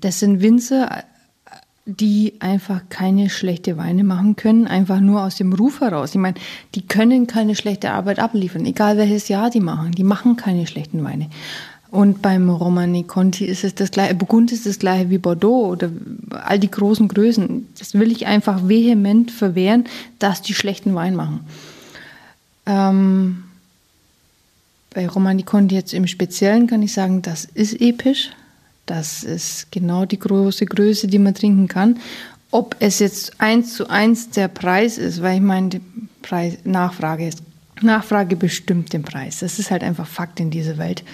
Das 0.00 0.20
sind 0.20 0.40
Winzer, 0.40 1.04
die 1.98 2.34
einfach 2.40 2.82
keine 2.88 3.30
schlechte 3.30 3.76
Weine 3.76 4.04
machen 4.04 4.36
können, 4.36 4.66
einfach 4.66 5.00
nur 5.00 5.22
aus 5.22 5.36
dem 5.36 5.52
Ruf 5.52 5.80
heraus. 5.80 6.10
Ich 6.10 6.20
meine, 6.20 6.36
die 6.74 6.82
können 6.82 7.26
keine 7.26 7.54
schlechte 7.56 7.90
Arbeit 7.90 8.18
abliefern, 8.18 8.64
egal 8.64 8.96
welches 8.96 9.28
Jahr 9.28 9.50
die 9.50 9.60
machen. 9.60 9.92
Die 9.92 10.04
machen 10.04 10.36
keine 10.36 10.66
schlechten 10.66 11.02
Weine. 11.02 11.28
Und 11.90 12.22
beim 12.22 12.48
Romani 12.48 13.02
Conti 13.02 13.44
ist 13.44 13.64
es 13.64 13.74
das 13.74 13.90
gleiche, 13.90 14.14
Burgund 14.14 14.52
ist 14.52 14.64
das 14.64 14.78
gleiche 14.78 15.10
wie 15.10 15.18
Bordeaux 15.18 15.66
oder 15.70 15.90
all 16.44 16.60
die 16.60 16.70
großen 16.70 17.08
Größen. 17.08 17.66
Das 17.78 17.94
will 17.94 18.12
ich 18.12 18.26
einfach 18.26 18.68
vehement 18.68 19.32
verwehren, 19.32 19.84
dass 20.20 20.40
die 20.40 20.54
schlechten 20.54 20.94
Wein 20.94 21.16
machen. 21.16 21.40
Ähm, 22.66 23.42
bei 24.94 25.08
Romani 25.08 25.42
Conti 25.42 25.74
jetzt 25.74 25.92
im 25.92 26.06
Speziellen 26.06 26.68
kann 26.68 26.82
ich 26.82 26.92
sagen, 26.92 27.22
das 27.22 27.44
ist 27.44 27.80
episch. 27.80 28.30
Das 28.90 29.22
ist 29.22 29.70
genau 29.70 30.04
die 30.04 30.18
große 30.18 30.66
Größe, 30.66 31.06
die 31.06 31.20
man 31.20 31.32
trinken 31.32 31.68
kann. 31.68 32.00
Ob 32.50 32.74
es 32.80 32.98
jetzt 32.98 33.40
eins 33.40 33.74
zu 33.74 33.88
eins 33.88 34.30
der 34.30 34.48
Preis 34.48 34.98
ist, 34.98 35.22
weil 35.22 35.36
ich 35.36 35.42
meine, 35.42 35.80
Preis, 36.22 36.58
Nachfrage 36.64 37.28
ist. 37.28 37.40
Nachfrage 37.82 38.34
bestimmt 38.34 38.92
den 38.92 39.02
Preis. 39.02 39.38
Das 39.38 39.60
ist 39.60 39.70
halt 39.70 39.84
einfach 39.84 40.08
Fakt 40.08 40.40
in 40.40 40.50
dieser 40.50 40.76
Welt. 40.76 41.04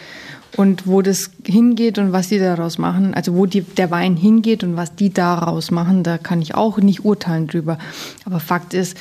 Und 0.57 0.87
wo 0.87 1.03
das 1.03 1.33
hingeht 1.45 1.99
und 1.99 2.13
was 2.13 2.29
die 2.29 2.39
daraus 2.39 2.79
machen, 2.79 3.13
also 3.13 3.35
wo 3.35 3.45
die, 3.45 3.61
der 3.61 3.91
Wein 3.91 4.17
hingeht 4.17 4.65
und 4.65 4.77
was 4.77 4.97
die 4.97 5.11
daraus 5.11 5.71
machen, 5.71 6.03
da 6.03 6.17
kann 6.17 6.41
ich 6.41 6.55
auch 6.55 6.79
nicht 6.79 7.05
urteilen 7.05 7.47
drüber. 7.47 7.79
Aber 8.25 8.41
Fakt 8.41 8.73
ist, 8.73 8.97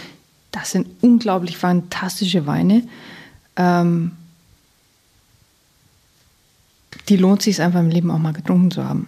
das 0.51 0.71
sind 0.71 0.85
unglaublich 0.99 1.55
fantastische 1.55 2.45
Weine. 2.45 2.83
Ähm, 3.55 4.11
die 7.09 7.17
lohnt 7.17 7.41
sich 7.41 7.61
einfach 7.61 7.79
im 7.79 7.89
Leben 7.89 8.11
auch 8.11 8.19
mal 8.19 8.33
getrunken 8.33 8.71
zu 8.71 8.83
haben. 8.83 9.07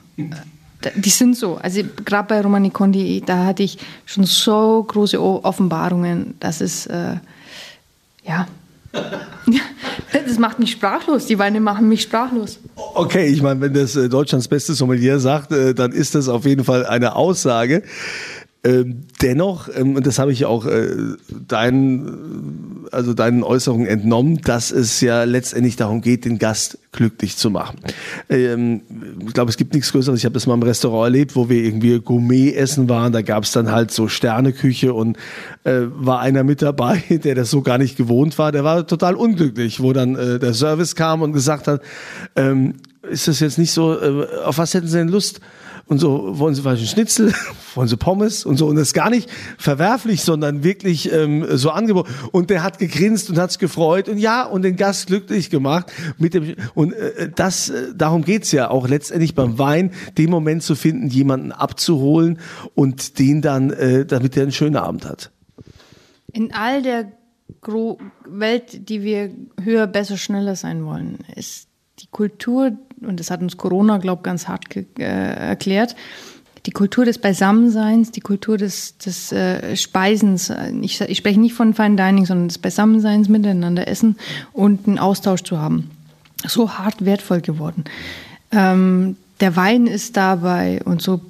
Die 0.96 1.10
sind 1.10 1.36
so. 1.36 1.56
Also 1.56 1.82
gerade 2.06 2.28
bei 2.28 2.42
Romani 2.42 2.70
Condi, 2.70 3.24
da 3.26 3.46
hatte 3.46 3.64
ich 3.64 3.78
schon 4.06 4.26
so 4.26 4.84
große 4.88 5.20
Offenbarungen, 5.22 6.36
dass 6.40 6.62
es, 6.62 6.86
äh, 6.86 7.16
ja, 8.26 8.48
das 10.14 10.38
macht 10.40 10.60
mich 10.60 10.72
sprachlos. 10.72 11.26
Die 11.26 11.40
Weine 11.40 11.60
machen 11.60 11.90
mich 11.90 12.04
sprachlos. 12.04 12.60
Okay, 12.76 13.28
ich 13.28 13.42
meine, 13.42 13.60
wenn 13.62 13.74
das 13.74 13.96
äh, 13.96 14.08
Deutschlands 14.08 14.48
beste 14.48 14.74
Sommelier 14.74 15.20
sagt, 15.20 15.52
äh, 15.52 15.74
dann 15.74 15.92
ist 15.92 16.16
das 16.16 16.30
auf 16.30 16.46
jeden 16.46 16.64
Fall 16.64 16.86
eine 16.86 17.16
Aussage. 17.16 17.84
Ähm, 18.68 19.04
dennoch, 19.22 19.70
ähm, 19.74 19.96
und 19.96 20.06
das 20.06 20.20
habe 20.20 20.34
ich 20.34 20.44
auch 20.44 20.66
äh, 20.66 20.90
deinen, 21.48 22.86
also 22.92 23.14
deinen 23.14 23.44
Äußerungen 23.44 23.88
entnommen, 23.88 24.42
dass 24.42 24.72
es 24.72 25.00
ja 25.00 25.24
letztendlich 25.24 25.78
darum 25.78 26.02
geht, 26.02 26.26
den 26.26 26.38
Gast 26.38 26.78
glücklich 26.92 27.38
zu 27.38 27.50
machen. 27.50 27.80
Ähm, 28.30 28.82
ich 29.26 29.34
glaube, 29.34 29.52
es 29.52 29.56
gibt 29.56 29.74
nichts 29.74 29.94
Größeres. 29.94 30.20
Ich 30.20 30.26
habe 30.26 30.34
das 30.34 30.48
mal 30.48 30.56
im 30.56 30.64
Restaurant 30.64 31.06
erlebt, 31.06 31.38
wo 31.38 31.48
wir 31.48 31.64
irgendwie 31.64 31.98
Gourmet 32.02 32.56
essen 32.56 32.90
waren. 32.90 33.14
Da 33.14 33.22
gab 33.22 33.46
es 33.46 33.54
dann 33.54 33.72
halt 33.72 33.92
so 33.92 34.10
Sterneküche 34.10 34.94
und 34.94 35.16
äh, 35.64 35.84
war 35.96 36.20
einer 36.20 36.44
mit 36.44 36.62
dabei, 36.62 37.02
der 37.24 37.36
das 37.36 37.50
so 37.50 37.62
gar 37.62 37.78
nicht 37.78 37.96
gewohnt 37.96 38.38
war. 38.38 38.52
Der 38.52 38.66
war 38.66 38.86
total 38.86 39.16
unglücklich, 39.16 39.80
wo 39.80 39.94
dann 39.94 40.16
äh, 40.18 40.40
der 40.40 40.54
Service 40.54 40.96
kam 40.96 41.22
und 41.22 41.32
gesagt 41.32 41.68
hat, 41.68 41.82
ist 43.10 43.28
das 43.28 43.40
jetzt 43.40 43.58
nicht 43.58 43.72
so, 43.72 43.98
auf 44.44 44.58
was 44.58 44.74
hätten 44.74 44.88
Sie 44.88 44.98
denn 44.98 45.08
Lust? 45.08 45.40
Und 45.88 46.00
so, 46.00 46.38
wollen 46.38 46.54
Sie 46.54 46.62
vielleicht 46.62 46.80
einen 46.80 46.88
Schnitzel, 46.88 47.34
wollen 47.76 47.88
Sie 47.88 47.96
Pommes 47.96 48.46
und 48.46 48.58
so. 48.58 48.68
Und 48.68 48.76
das 48.76 48.90
ist 48.90 48.94
gar 48.94 49.10
nicht 49.10 49.30
verwerflich, 49.58 50.22
sondern 50.22 50.64
wirklich 50.64 51.12
ähm, 51.12 51.46
so 51.58 51.70
angeboten. 51.70 52.12
Und 52.32 52.50
der 52.50 52.62
hat 52.62 52.78
gegrinst 52.78 53.30
und 53.30 53.38
hat 53.38 53.52
sich 53.52 53.60
gefreut. 53.60 54.10
Und 54.10 54.18
ja 54.18 54.44
und 54.44 54.64
den 54.64 54.76
Gast 54.76 55.08
glücklich 55.08 55.50
gemacht 55.50 55.92
mit 56.18 56.34
dem 56.34 56.56
und 56.74 56.94
äh, 56.94 57.32
das 57.34 57.70
äh, 57.70 57.94
darum 57.96 58.24
geht's 58.24 58.52
ja 58.52 58.70
auch 58.70 58.88
letztendlich 58.88 59.34
beim 59.34 59.58
Wein, 59.58 59.92
den 60.18 60.30
Moment 60.30 60.64
zu 60.64 60.76
finden, 60.76 61.08
jemanden 61.08 61.52
abzuholen 61.52 62.40
und 62.76 63.20
den 63.20 63.42
dann, 63.42 63.72
äh, 63.72 64.06
damit 64.06 64.36
er 64.36 64.44
einen 64.44 64.52
schönen 64.52 64.76
Abend 64.76 65.06
hat. 65.06 65.32
In 66.34 66.54
all 66.54 66.82
der 66.82 67.12
Welt, 68.26 68.90
die 68.90 69.02
wir 69.04 69.32
höher, 69.62 69.88
besser, 69.88 70.18
schneller 70.18 70.56
sein 70.56 70.86
wollen, 70.86 71.20
ist 71.36 71.68
die 72.00 72.08
Kultur 72.08 72.78
und 73.02 73.20
das 73.20 73.32
hat 73.32 73.42
uns 73.42 73.58
Corona, 73.58 73.98
glaube 73.98 74.22
ich, 74.22 74.24
ganz 74.24 74.48
hart 74.48 74.64
äh, 74.76 75.04
erklärt, 75.04 75.96
die 76.66 76.72
Kultur 76.72 77.06
des 77.06 77.18
Beisammenseins, 77.18 78.12
die 78.12 78.20
Kultur 78.20 78.58
des, 78.58 78.98
des 78.98 79.32
äh, 79.32 79.76
Speisens, 79.78 80.52
ich, 80.82 81.00
ich 81.00 81.18
spreche 81.18 81.40
nicht 81.40 81.54
von 81.54 81.74
Fine 81.74 81.96
Dining, 81.96 82.26
sondern 82.26 82.50
des 82.50 82.58
Beisammenseins, 82.58 83.30
miteinander 83.30 83.88
essen 83.88 84.18
und 84.52 84.86
einen 84.86 85.00
Austausch 85.00 85.44
zu 85.44 85.60
haben, 85.60 85.90
so 86.46 86.72
hart 86.74 87.06
wertvoll 87.06 87.40
geworden. 87.40 87.86
Ähm, 88.52 89.16
der 89.40 89.56
Wein 89.56 89.88
ist 89.88 90.18
dabei 90.18 90.82
und 90.84 91.02
so 91.02 91.22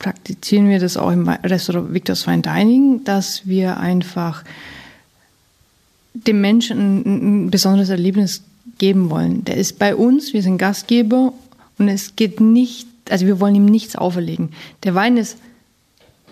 praktizieren 0.00 0.68
wir 0.68 0.80
das 0.80 0.96
auch 0.96 1.12
im 1.12 1.28
Restaurant 1.28 1.94
Victor's 1.94 2.24
Fine 2.24 2.42
Dining, 2.42 3.04
dass 3.04 3.46
wir 3.46 3.78
einfach 3.78 4.42
dem 6.14 6.40
Menschen 6.40 6.78
ein, 6.78 7.44
ein 7.44 7.50
besonderes 7.50 7.88
Erlebnis 7.88 8.42
geben 8.78 9.10
wollen. 9.10 9.44
Der 9.44 9.56
ist 9.56 9.78
bei 9.78 9.94
uns, 9.94 10.32
wir 10.32 10.42
sind 10.42 10.58
Gastgeber 10.58 11.32
und 11.78 11.88
es 11.88 12.16
geht 12.16 12.40
nicht, 12.40 12.86
also 13.10 13.26
wir 13.26 13.40
wollen 13.40 13.54
ihm 13.54 13.66
nichts 13.66 13.96
auferlegen. 13.96 14.50
Der 14.84 14.94
Wein 14.94 15.16
ist 15.16 15.36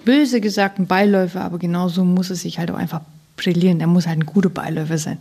böse 0.04 0.40
gesagt 0.40 0.78
ein 0.78 0.86
Beiläufer, 0.86 1.42
aber 1.42 1.58
genauso 1.58 2.04
muss 2.04 2.30
es 2.30 2.42
sich 2.42 2.58
halt 2.58 2.70
auch 2.70 2.76
einfach 2.76 3.02
brillieren. 3.36 3.78
Der 3.78 3.86
muss 3.86 4.06
halt 4.06 4.18
ein 4.18 4.26
guter 4.26 4.50
Beiläufer 4.50 4.98
sein. 4.98 5.18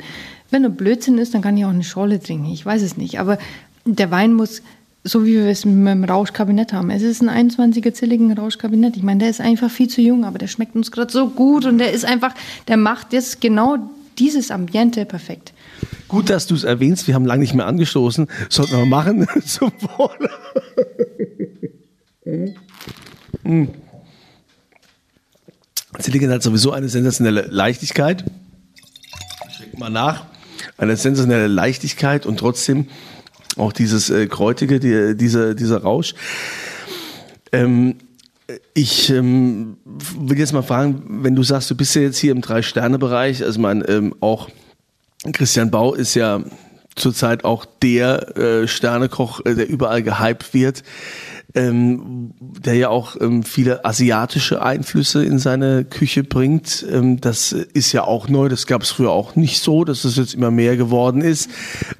Wenn 0.51 0.63
er 0.63 0.70
Blödsinn 0.70 1.18
ist, 1.18 1.34
dann 1.34 1.42
kann 1.42 1.58
ich 1.58 1.66
auch 1.66 1.70
eine 1.70 1.84
Schorle 1.84 2.20
trinken. 2.20 2.51
Ich 2.51 2.66
weiß 2.66 2.82
es 2.82 2.98
nicht. 2.98 3.20
Aber 3.20 3.38
der 3.86 4.12
Wein 4.12 4.34
muss, 4.34 4.62
so 5.04 5.25
wie 5.25 5.36
wir 5.36 5.48
es 5.48 5.66
mit 5.66 5.88
dem 5.88 6.04
Rauschkabinett 6.04 6.74
haben. 6.74 6.89
Es 6.89 7.01
ist 7.01 7.22
ein 7.22 7.50
21er 7.50 7.94
zilligen 7.94 8.32
Rauschkabinett. 8.32 8.98
Ich 8.98 9.04
meine, 9.04 9.20
der 9.20 9.30
ist 9.30 9.42
einfach 9.42 9.70
viel 9.70 9.88
zu 9.88 10.01
jung, 10.01 10.25
aber 10.25 10.38
der 10.38 10.48
schmeckt 10.48 10.75
uns 10.75 10.92
gerade 10.92 11.12
so 11.12 11.30
gut 11.30 11.66
und 11.66 11.78
der 11.78 11.92
ist 11.92 12.06
einfach, 12.06 12.34
der 12.68 12.78
macht 12.78 13.13
jetzt 13.13 13.42
genau 13.42 13.78
dieses 14.18 14.51
Ambiente 14.51 15.06
perfekt. 15.06 15.54
Gut, 16.08 16.30
dass 16.30 16.48
du 16.48 16.56
es 16.56 16.64
erwähnst. 16.64 17.08
Wir 17.08 17.16
haben 17.16 17.26
lange 17.26 17.42
nicht 17.42 17.54
mehr 17.54 17.68
angestoßen. 17.68 18.28
Sollten 18.50 18.78
wir 18.78 18.86
machen. 18.86 19.28
Zum 19.46 19.72
Wohle. 19.98 20.30
mm. 23.44 23.68
Silicon 26.00 26.32
hat 26.32 26.44
sowieso 26.44 26.72
eine 26.72 26.90
sensationelle 26.90 27.42
Leichtigkeit. 27.42 28.24
Check 29.58 29.78
mal 29.78 29.90
nach. 29.90 30.26
Eine 30.78 30.96
sensationelle 30.96 31.48
Leichtigkeit 31.48 32.26
und 32.26 32.38
trotzdem 32.38 32.88
auch 33.58 33.74
dieses 33.74 34.10
äh, 34.10 34.28
Kräutige, 34.28 34.80
die, 34.80 35.16
dieser, 35.16 35.54
dieser 35.54 35.82
Rausch. 35.82 36.14
Ähm, 37.52 37.96
ich 38.74 39.10
ähm, 39.10 39.78
will 39.86 40.40
jetzt 40.40 40.54
mal 40.54 40.64
fragen, 40.64 41.24
wenn 41.24 41.36
du 41.36 41.44
sagst, 41.44 41.70
du 41.70 41.76
bist 41.76 41.96
ja 41.96 42.02
jetzt 42.02 42.18
hier 42.18 42.32
im 42.32 42.42
Drei-Sterne-Bereich, 42.42 43.44
also 43.44 43.60
man 43.60 43.84
ähm, 43.88 44.15
auch 44.22 44.50
Christian 45.34 45.69
Bau 45.71 45.93
ist 45.93 46.15
ja 46.15 46.41
zurzeit 46.95 47.45
auch 47.45 47.65
der 47.65 48.38
äh, 48.38 48.67
Sternekoch, 48.67 49.45
äh, 49.45 49.55
der 49.55 49.67
überall 49.67 50.03
gehypt 50.03 50.53
wird, 50.53 50.84
ähm, 51.56 52.34
der 52.40 52.76
ja 52.76 52.90
auch 52.90 53.16
ähm, 53.20 53.44
viele 53.44 53.86
asiatische 53.86 54.62
Einflüsse 54.62 55.24
in 55.24 55.40
seine 55.40 55.84
Küche 55.84 56.24
bringt. 56.24 56.86
Ähm, 56.92 57.20
das 57.20 57.52
ist 57.52 57.92
ja 57.92 58.04
auch 58.04 58.28
neu, 58.28 58.50
das 58.50 58.68
gab 58.68 58.84
es 58.84 58.92
früher 58.92 59.12
auch 59.12 59.36
nicht 59.36 59.62
so, 59.62 59.84
dass 59.84 60.06
es 60.06 60.16
jetzt 60.16 60.36
immer 60.36 60.52
mehr 60.52 60.78
geworden 60.78 61.22
ist. 61.22 61.50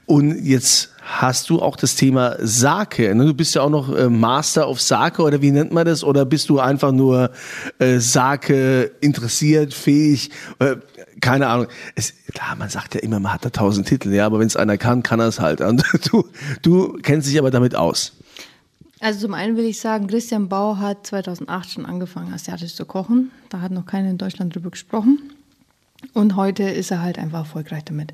Und 0.06 0.46
jetzt 0.46 0.92
hast 1.02 1.50
du 1.50 1.62
auch 1.62 1.76
das 1.76 1.96
Thema 1.96 2.36
Sake. 2.40 3.14
Ne? 3.16 3.26
Du 3.26 3.34
bist 3.34 3.56
ja 3.56 3.64
auch 3.64 3.70
noch 3.70 3.96
äh, 3.96 4.10
Master 4.10 4.70
of 4.70 4.80
Sake 4.80 5.22
oder 5.22 5.42
wie 5.42 5.52
nennt 5.52 5.72
man 5.72 5.86
das? 5.86 6.04
Oder 6.04 6.26
bist 6.26 6.50
du 6.50 6.60
einfach 6.60 6.92
nur 6.92 7.32
äh, 7.80 7.98
Sake 7.98 8.92
interessiert, 9.02 9.74
fähig? 9.74 10.30
Äh, 10.60 10.76
keine 11.22 11.48
Ahnung. 11.48 11.68
Es, 11.96 12.14
klar, 12.34 12.56
man 12.56 12.70
sagt 12.70 12.94
ja 12.94 13.02
immer, 13.02 13.20
man 13.20 13.34
hat 13.34 13.46
da 13.46 13.50
tausend 13.50 13.88
Titel, 13.88 14.14
ja, 14.14 14.26
aber 14.28 14.40
wenn 14.40 14.48
es 14.48 14.56
einer 14.56 14.78
kann, 14.78 15.02
kann 15.02 15.20
er 15.20 15.28
es 15.28 15.40
halt. 15.40 15.62
Und 15.62 15.84
du, 16.12 16.28
du 16.62 16.98
kennst 17.02 17.28
dich 17.28 17.40
aber 17.40 17.50
damit 17.50 17.76
aus. 17.76 18.14
Also 19.00 19.22
zum 19.22 19.34
einen 19.34 19.56
will 19.56 19.66
ich 19.66 19.80
sagen, 19.80 20.08
Christian 20.08 20.50
Bau 20.50 20.78
hat 20.78 21.08
2008 21.08 21.72
schon 21.72 21.86
angefangen, 21.86 22.34
asiatisch 22.34 22.76
zu 22.76 22.86
kochen. 22.86 23.32
Da 23.50 23.62
hat 23.62 23.72
noch 23.72 23.86
keiner 23.86 24.10
in 24.10 24.18
Deutschland 24.18 24.54
drüber 24.54 24.72
gesprochen. 24.72 25.20
Und 26.14 26.36
heute 26.36 26.64
ist 26.64 26.92
er 26.92 27.02
halt 27.02 27.18
einfach 27.18 27.40
erfolgreich 27.40 27.84
damit. 27.86 28.14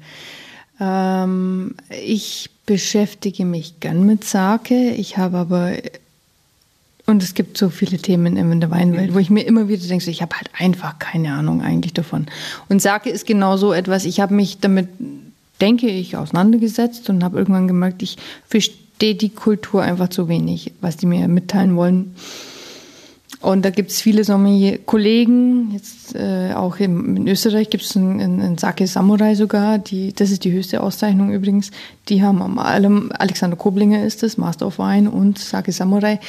Ähm, 0.80 1.76
ich 1.89 2.50
beschäftige 2.65 3.45
mich 3.45 3.80
gern 3.80 4.06
mit 4.06 4.24
Sake. 4.24 4.91
Ich 4.91 5.17
habe 5.17 5.38
aber 5.38 5.74
und 7.08 7.21
es 7.21 7.36
gibt 7.36 7.58
so 7.58 7.69
viele 7.69 7.98
Themen 7.98 8.36
in 8.36 8.60
der 8.60 8.71
Weinwelt, 8.71 9.13
wo 9.13 9.19
ich 9.19 9.30
mir 9.30 9.45
immer 9.45 9.67
wieder 9.67 9.86
denke, 9.86 10.10
ich 10.10 10.24
habe 10.24 10.36
halt 10.36 10.50
einfach 10.58 10.98
keine 10.98 11.34
Ahnung 11.34 11.62
eigentlich 11.62 11.93
davon. 11.93 12.26
Und 12.67 12.82
Sake 12.82 13.12
ist 13.12 13.28
genau 13.28 13.58
so 13.58 13.74
etwas, 13.74 14.06
ich 14.06 14.19
habe 14.19 14.34
mich 14.34 14.60
damit, 14.60 14.88
denke 15.62 15.88
ich, 15.88 16.17
auseinandergesetzt 16.17 17.08
und 17.12 17.24
habe 17.24 17.38
irgendwann 17.38 17.67
gemerkt, 17.67 18.02
ich 18.02 18.17
verstehe 18.48 18.85
die 19.01 19.29
Kultur 19.29 19.84
einfach 19.84 20.10
zu 20.10 20.27
wenig, 20.27 20.71
was 20.81 20.97
die 20.97 21.05
mir 21.05 21.27
mitteilen 21.27 21.75
wollen. 21.75 22.15
Und 23.41 23.63
da 23.63 23.69
gibt 23.69 23.91
es 23.91 24.01
viele 24.01 24.23
Sommelier-Kollegen, 24.23 25.71
jetzt 25.71 26.15
äh, 26.15 26.53
auch 26.55 26.77
im, 26.77 27.15
in 27.17 27.27
Österreich 27.27 27.69
gibt 27.69 27.84
es 27.84 27.95
einen, 27.95 28.19
einen 28.19 28.58
Sake 28.58 28.88
Samurai 28.88 29.36
sogar, 29.36 29.77
die, 29.77 30.13
das 30.13 30.31
ist 30.31 30.45
die 30.45 30.51
höchste 30.51 30.81
Auszeichnung 30.81 31.31
übrigens. 31.31 31.69
Die 32.10 32.23
haben 32.23 32.41
am 32.41 32.58
allem, 32.58 33.12
Alexander 33.17 33.55
Koblinger 33.55 34.03
ist 34.03 34.23
es, 34.23 34.38
Master 34.38 34.65
of 34.65 34.79
Wine 34.79 35.12
und 35.12 35.38
Sake 35.38 35.71
Samurai, 35.71 36.19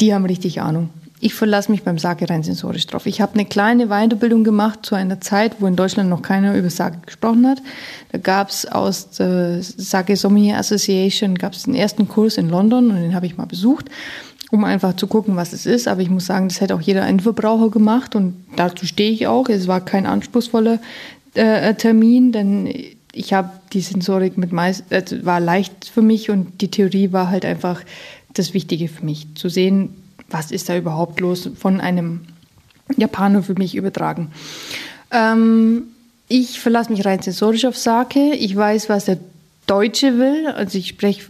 die 0.00 0.12
haben 0.12 0.26
richtig 0.26 0.60
Ahnung. 0.60 0.90
Ich 1.20 1.34
verlasse 1.34 1.70
mich 1.72 1.82
beim 1.82 1.98
Sake 1.98 2.30
rein 2.30 2.44
sensorisch 2.44 2.86
drauf. 2.86 3.06
Ich 3.06 3.20
habe 3.20 3.34
eine 3.34 3.44
kleine 3.44 3.88
Weiterbildung 3.88 4.44
gemacht 4.44 4.86
zu 4.86 4.94
einer 4.94 5.20
Zeit, 5.20 5.56
wo 5.58 5.66
in 5.66 5.74
Deutschland 5.74 6.08
noch 6.08 6.22
keiner 6.22 6.54
über 6.54 6.70
Sake 6.70 6.98
gesprochen 7.04 7.46
hat. 7.46 7.60
Da 8.12 8.18
gab 8.18 8.50
es 8.50 8.66
aus 8.66 9.10
der 9.10 9.60
Sake 9.62 10.14
Sommelier 10.16 10.58
Association 10.58 11.34
gab 11.36 11.54
es 11.54 11.64
den 11.64 11.74
ersten 11.74 12.06
Kurs 12.06 12.36
in 12.36 12.48
London 12.48 12.90
und 12.90 12.96
den 12.96 13.14
habe 13.14 13.26
ich 13.26 13.36
mal 13.36 13.46
besucht, 13.46 13.86
um 14.52 14.62
einfach 14.64 14.94
zu 14.94 15.08
gucken, 15.08 15.34
was 15.34 15.52
es 15.52 15.66
ist. 15.66 15.88
Aber 15.88 16.02
ich 16.02 16.10
muss 16.10 16.26
sagen, 16.26 16.48
das 16.48 16.60
hätte 16.60 16.76
auch 16.76 16.80
jeder 16.80 17.06
Endverbraucher 17.06 17.70
gemacht 17.70 18.14
und 18.14 18.36
dazu 18.54 18.86
stehe 18.86 19.10
ich 19.10 19.26
auch. 19.26 19.48
Es 19.48 19.66
war 19.66 19.80
kein 19.80 20.06
anspruchsvoller 20.06 20.78
äh, 21.34 21.74
Termin, 21.74 22.30
denn 22.30 22.72
ich 23.12 23.32
habe 23.32 23.50
die 23.72 23.80
Sensorik 23.80 24.38
mit 24.38 24.52
meist, 24.52 24.92
äh, 24.92 25.02
war 25.24 25.40
leicht 25.40 25.90
für 25.92 26.02
mich 26.02 26.30
und 26.30 26.60
die 26.60 26.70
Theorie 26.70 27.12
war 27.12 27.28
halt 27.28 27.44
einfach 27.44 27.80
das 28.34 28.54
Wichtige 28.54 28.86
für 28.86 29.04
mich, 29.04 29.26
zu 29.34 29.48
sehen, 29.48 29.90
was 30.28 30.50
ist 30.50 30.68
da 30.68 30.76
überhaupt 30.76 31.20
los, 31.20 31.50
von 31.58 31.80
einem 31.80 32.20
Japaner 32.96 33.42
für 33.42 33.54
mich 33.54 33.74
übertragen. 33.74 34.30
Ähm, 35.10 35.84
ich 36.28 36.60
verlasse 36.60 36.92
mich 36.92 37.04
rein 37.04 37.22
sensorisch 37.22 37.64
auf 37.64 37.76
Sake. 37.76 38.34
Ich 38.34 38.54
weiß, 38.54 38.88
was 38.88 39.06
der 39.06 39.18
Deutsche 39.66 40.18
will. 40.18 40.48
Also 40.48 40.78
ich 40.78 40.88
spreche, 40.88 41.24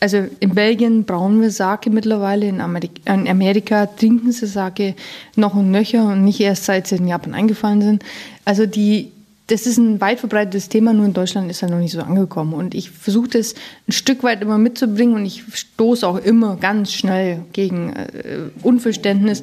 also 0.00 0.24
in 0.40 0.54
Belgien 0.54 1.04
brauen 1.04 1.40
wir 1.40 1.50
Sake 1.50 1.90
mittlerweile, 1.90 2.46
in 2.46 2.60
Amerika, 2.60 3.14
in 3.14 3.28
Amerika 3.28 3.86
trinken 3.86 4.32
sie 4.32 4.46
Sake 4.46 4.94
noch 5.36 5.54
und 5.54 5.70
nöcher 5.70 6.04
und 6.04 6.24
nicht 6.24 6.40
erst 6.40 6.66
seit 6.66 6.86
sie 6.86 6.96
in 6.96 7.08
Japan 7.08 7.34
eingefallen 7.34 7.82
sind. 7.82 8.04
Also 8.44 8.66
die 8.66 9.12
das 9.48 9.66
ist 9.66 9.78
ein 9.78 10.00
weit 10.00 10.20
verbreitetes 10.20 10.68
Thema, 10.68 10.92
nur 10.92 11.06
in 11.06 11.14
Deutschland 11.14 11.50
ist 11.50 11.62
er 11.62 11.70
noch 11.70 11.78
nicht 11.78 11.92
so 11.92 12.00
angekommen. 12.00 12.52
Und 12.52 12.74
ich 12.74 12.90
versuche 12.90 13.28
das 13.28 13.54
ein 13.88 13.92
Stück 13.92 14.22
weit 14.22 14.42
immer 14.42 14.58
mitzubringen 14.58 15.14
und 15.14 15.24
ich 15.24 15.42
stoße 15.52 16.06
auch 16.06 16.18
immer 16.18 16.56
ganz 16.56 16.92
schnell 16.92 17.44
gegen 17.54 17.94
äh, 17.94 18.50
Unverständnis, 18.62 19.40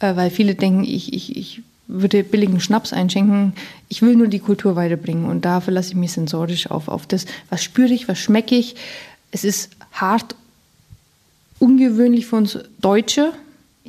äh, 0.00 0.14
weil 0.14 0.30
viele 0.30 0.54
denken, 0.54 0.84
ich, 0.84 1.14
ich, 1.14 1.36
ich 1.36 1.62
würde 1.86 2.22
billigen 2.22 2.60
Schnaps 2.60 2.92
einschenken. 2.92 3.54
Ich 3.88 4.02
will 4.02 4.16
nur 4.16 4.28
die 4.28 4.40
Kultur 4.40 4.76
weiterbringen 4.76 5.24
und 5.24 5.46
da 5.46 5.62
verlasse 5.62 5.90
ich 5.90 5.96
mich 5.96 6.12
sensorisch 6.12 6.70
auf, 6.70 6.88
auf 6.88 7.06
das, 7.06 7.24
was 7.48 7.64
spüre 7.64 7.94
ich, 7.94 8.08
was 8.08 8.18
schmecke 8.18 8.56
ich. 8.56 8.76
Es 9.30 9.42
ist 9.42 9.70
hart, 9.92 10.34
ungewöhnlich 11.58 12.26
für 12.26 12.36
uns 12.36 12.58
Deutsche, 12.80 13.32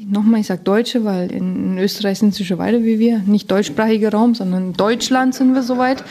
nochmal, 0.06 0.42
ich 0.42 0.48
sage 0.48 0.62
Deutsche, 0.64 1.04
weil 1.06 1.32
in, 1.32 1.78
Österreich 1.78 2.20
sind 2.20 2.34
sie 2.34 2.46
schon 2.46 2.58
weiter 2.58 2.84
wie 2.84 3.00
wir. 3.00 3.20
Nicht 3.20 3.50
deutschsprachiger 3.50 4.12
Raum, 4.12 4.36
sondern 4.36 4.68
in 4.68 4.74
Deutschland 4.74 5.36
sind 5.36 5.54
wir 5.54 5.64
soweit. 5.64 6.04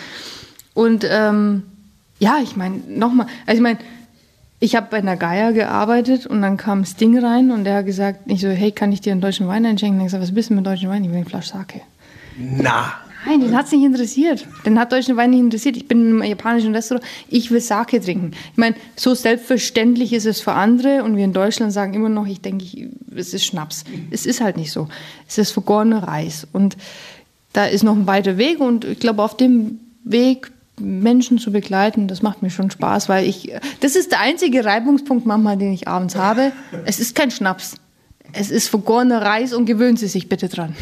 Und 0.74 1.06
ähm, 1.08 1.62
ja, 2.18 2.38
ich 2.42 2.56
meine, 2.56 2.80
nochmal, 2.88 3.26
also 3.46 3.58
ich 3.58 3.62
meine, 3.62 3.78
ich 4.58 4.74
habe 4.74 4.88
bei 4.90 4.98
einer 4.98 5.16
Geier 5.16 5.52
gearbeitet 5.52 6.26
und 6.26 6.40
dann 6.42 6.56
kam 6.56 6.84
Sting 6.84 7.18
rein 7.18 7.50
und 7.50 7.64
der 7.64 7.76
hat 7.76 7.86
gesagt, 7.86 8.20
ich 8.26 8.40
so, 8.40 8.48
hey, 8.48 8.72
kann 8.72 8.92
ich 8.92 9.00
dir 9.00 9.12
einen 9.12 9.20
deutschen 9.20 9.48
Wein 9.48 9.66
einschenken? 9.66 10.00
Und 10.00 10.06
ich 10.06 10.12
gesagt, 10.12 10.22
was 10.22 10.34
bist 10.34 10.50
du 10.50 10.54
mit 10.54 10.66
deutschen 10.66 10.88
Wein? 10.88 11.04
Ich 11.04 11.10
will 11.10 11.16
eine 11.16 11.26
Flasche 11.26 11.50
Sake. 11.50 11.82
Na. 12.38 12.94
Nein, 13.26 13.40
den 13.40 13.56
hat 13.56 13.66
es 13.66 13.72
nicht 13.72 13.84
interessiert. 13.84 14.46
Den 14.64 14.78
hat 14.78 14.92
deutschen 14.92 15.16
Wein 15.16 15.30
nicht 15.30 15.40
interessiert. 15.40 15.76
Ich 15.76 15.88
bin 15.88 16.00
in 16.00 16.22
einem 16.22 16.30
japanischen 16.30 16.74
Restaurant, 16.74 17.04
ich 17.28 17.50
will 17.50 17.60
Sake 17.60 18.00
trinken. 18.00 18.30
Ich 18.52 18.56
meine, 18.56 18.76
so 18.94 19.14
selbstverständlich 19.14 20.12
ist 20.12 20.26
es 20.26 20.40
für 20.40 20.52
andere 20.52 21.02
und 21.02 21.16
wir 21.16 21.24
in 21.24 21.32
Deutschland 21.32 21.72
sagen 21.72 21.94
immer 21.94 22.08
noch, 22.08 22.26
ich 22.26 22.40
denke, 22.40 22.90
es 23.14 23.34
ist 23.34 23.44
Schnaps. 23.44 23.84
Es 24.10 24.26
ist 24.26 24.40
halt 24.40 24.56
nicht 24.56 24.70
so. 24.70 24.88
Es 25.26 25.38
ist 25.38 25.50
vergorener 25.50 26.04
Reis 26.04 26.46
und 26.52 26.76
da 27.52 27.64
ist 27.64 27.82
noch 27.82 27.96
ein 27.96 28.06
weiter 28.06 28.38
Weg 28.38 28.60
und 28.60 28.84
ich 28.84 29.00
glaube, 29.00 29.22
auf 29.22 29.36
dem 29.36 29.80
Weg 30.04 30.52
Menschen 30.78 31.38
zu 31.38 31.50
begleiten, 31.50 32.06
das 32.06 32.22
macht 32.22 32.42
mir 32.42 32.50
schon 32.50 32.70
Spaß, 32.70 33.08
weil 33.08 33.26
ich, 33.26 33.52
das 33.80 33.96
ist 33.96 34.12
der 34.12 34.20
einzige 34.20 34.64
Reibungspunkt 34.64 35.26
manchmal, 35.26 35.56
den 35.56 35.72
ich 35.72 35.88
abends 35.88 36.14
habe. 36.14 36.52
Es 36.84 37.00
ist 37.00 37.14
kein 37.14 37.30
Schnaps. 37.30 37.76
Es 38.32 38.50
ist 38.50 38.68
vergorener 38.68 39.22
Reis 39.22 39.52
und 39.54 39.64
gewöhnen 39.64 39.96
Sie 39.96 40.08
sich 40.08 40.28
bitte 40.28 40.48
dran. 40.48 40.76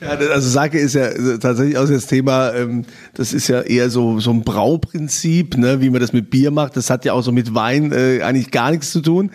Ja, 0.00 0.10
also 0.10 0.48
Sake 0.48 0.78
ist 0.78 0.94
ja 0.94 1.10
tatsächlich 1.38 1.76
auch 1.76 1.88
das 1.88 2.06
Thema, 2.06 2.52
ähm, 2.54 2.84
das 3.14 3.32
ist 3.32 3.48
ja 3.48 3.62
eher 3.62 3.90
so, 3.90 4.20
so 4.20 4.30
ein 4.30 4.42
Brauprinzip, 4.42 5.56
ne, 5.56 5.80
wie 5.80 5.90
man 5.90 6.00
das 6.00 6.12
mit 6.12 6.30
Bier 6.30 6.50
macht. 6.50 6.76
Das 6.76 6.90
hat 6.90 7.04
ja 7.04 7.12
auch 7.12 7.22
so 7.22 7.32
mit 7.32 7.54
Wein 7.54 7.92
äh, 7.92 8.22
eigentlich 8.22 8.50
gar 8.50 8.70
nichts 8.70 8.92
zu 8.92 9.00
tun. 9.00 9.30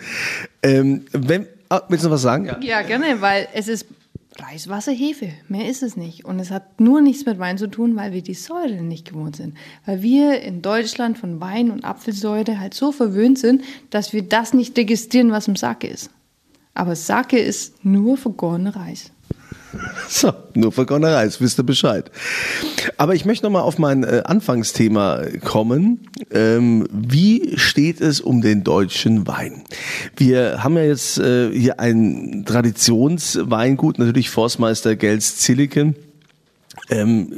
Ähm, 0.62 1.04
wenn, 1.12 1.46
ah, 1.68 1.82
willst 1.88 2.04
du 2.04 2.08
noch 2.08 2.14
was 2.14 2.22
sagen? 2.22 2.46
Ja. 2.46 2.58
ja, 2.60 2.82
gerne, 2.82 3.20
weil 3.20 3.48
es 3.52 3.68
ist 3.68 3.86
Reis, 4.36 4.68
Wasser, 4.68 4.92
Hefe. 4.92 5.30
Mehr 5.48 5.68
ist 5.68 5.82
es 5.82 5.96
nicht. 5.96 6.24
Und 6.24 6.40
es 6.40 6.50
hat 6.50 6.80
nur 6.80 7.00
nichts 7.00 7.24
mit 7.24 7.38
Wein 7.38 7.56
zu 7.56 7.68
tun, 7.68 7.94
weil 7.94 8.12
wir 8.12 8.22
die 8.22 8.34
Säure 8.34 8.82
nicht 8.82 9.08
gewohnt 9.08 9.36
sind. 9.36 9.56
Weil 9.86 10.02
wir 10.02 10.40
in 10.40 10.60
Deutschland 10.60 11.18
von 11.18 11.40
Wein 11.40 11.70
und 11.70 11.84
Apfelsäure 11.84 12.58
halt 12.58 12.74
so 12.74 12.90
verwöhnt 12.90 13.38
sind, 13.38 13.62
dass 13.90 14.12
wir 14.12 14.22
das 14.22 14.52
nicht 14.52 14.76
registrieren, 14.76 15.30
was 15.30 15.46
im 15.46 15.54
Sake 15.54 15.86
ist. 15.86 16.10
Aber 16.74 16.96
Sake 16.96 17.38
ist 17.38 17.84
nur 17.84 18.16
vergorener 18.16 18.74
Reis. 18.74 19.12
So, 20.08 20.32
nur 20.54 20.72
vergorener 20.72 21.14
Reis, 21.14 21.40
wisst 21.40 21.58
ihr 21.58 21.64
Bescheid. 21.64 22.10
Aber 22.96 23.14
ich 23.14 23.24
möchte 23.24 23.46
nochmal 23.46 23.62
auf 23.62 23.78
mein 23.78 24.04
äh, 24.04 24.22
Anfangsthema 24.24 25.22
kommen. 25.44 26.08
Ähm, 26.30 26.86
wie 26.90 27.54
steht 27.56 28.00
es 28.00 28.20
um 28.20 28.40
den 28.40 28.64
deutschen 28.64 29.26
Wein? 29.26 29.64
Wir 30.16 30.62
haben 30.62 30.76
ja 30.76 30.84
jetzt 30.84 31.18
äh, 31.18 31.50
hier 31.52 31.80
ein 31.80 32.44
Traditionsweingut, 32.46 33.98
natürlich 33.98 34.30
Forstmeister 34.30 34.96
Gels 34.96 35.36
Zilliken. 35.38 35.96
Ähm, 36.90 37.32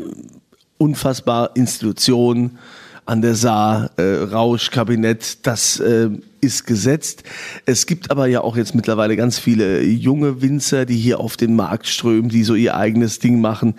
unfassbar 0.78 1.50
Institution 1.54 2.58
an 3.06 3.22
der 3.22 3.36
Saar, 3.36 3.90
äh, 3.96 4.02
Rauschkabinett, 4.02 5.46
das 5.46 5.78
äh, 5.78 6.10
ist 6.40 6.66
gesetzt. 6.66 7.22
Es 7.64 7.86
gibt 7.86 8.10
aber 8.10 8.26
ja 8.26 8.40
auch 8.40 8.56
jetzt 8.56 8.74
mittlerweile 8.74 9.16
ganz 9.16 9.38
viele 9.38 9.82
junge 9.82 10.42
Winzer, 10.42 10.86
die 10.86 10.96
hier 10.96 11.20
auf 11.20 11.36
den 11.36 11.54
Markt 11.54 11.86
strömen, 11.86 12.28
die 12.28 12.42
so 12.42 12.54
ihr 12.54 12.76
eigenes 12.76 13.20
Ding 13.20 13.40
machen. 13.40 13.76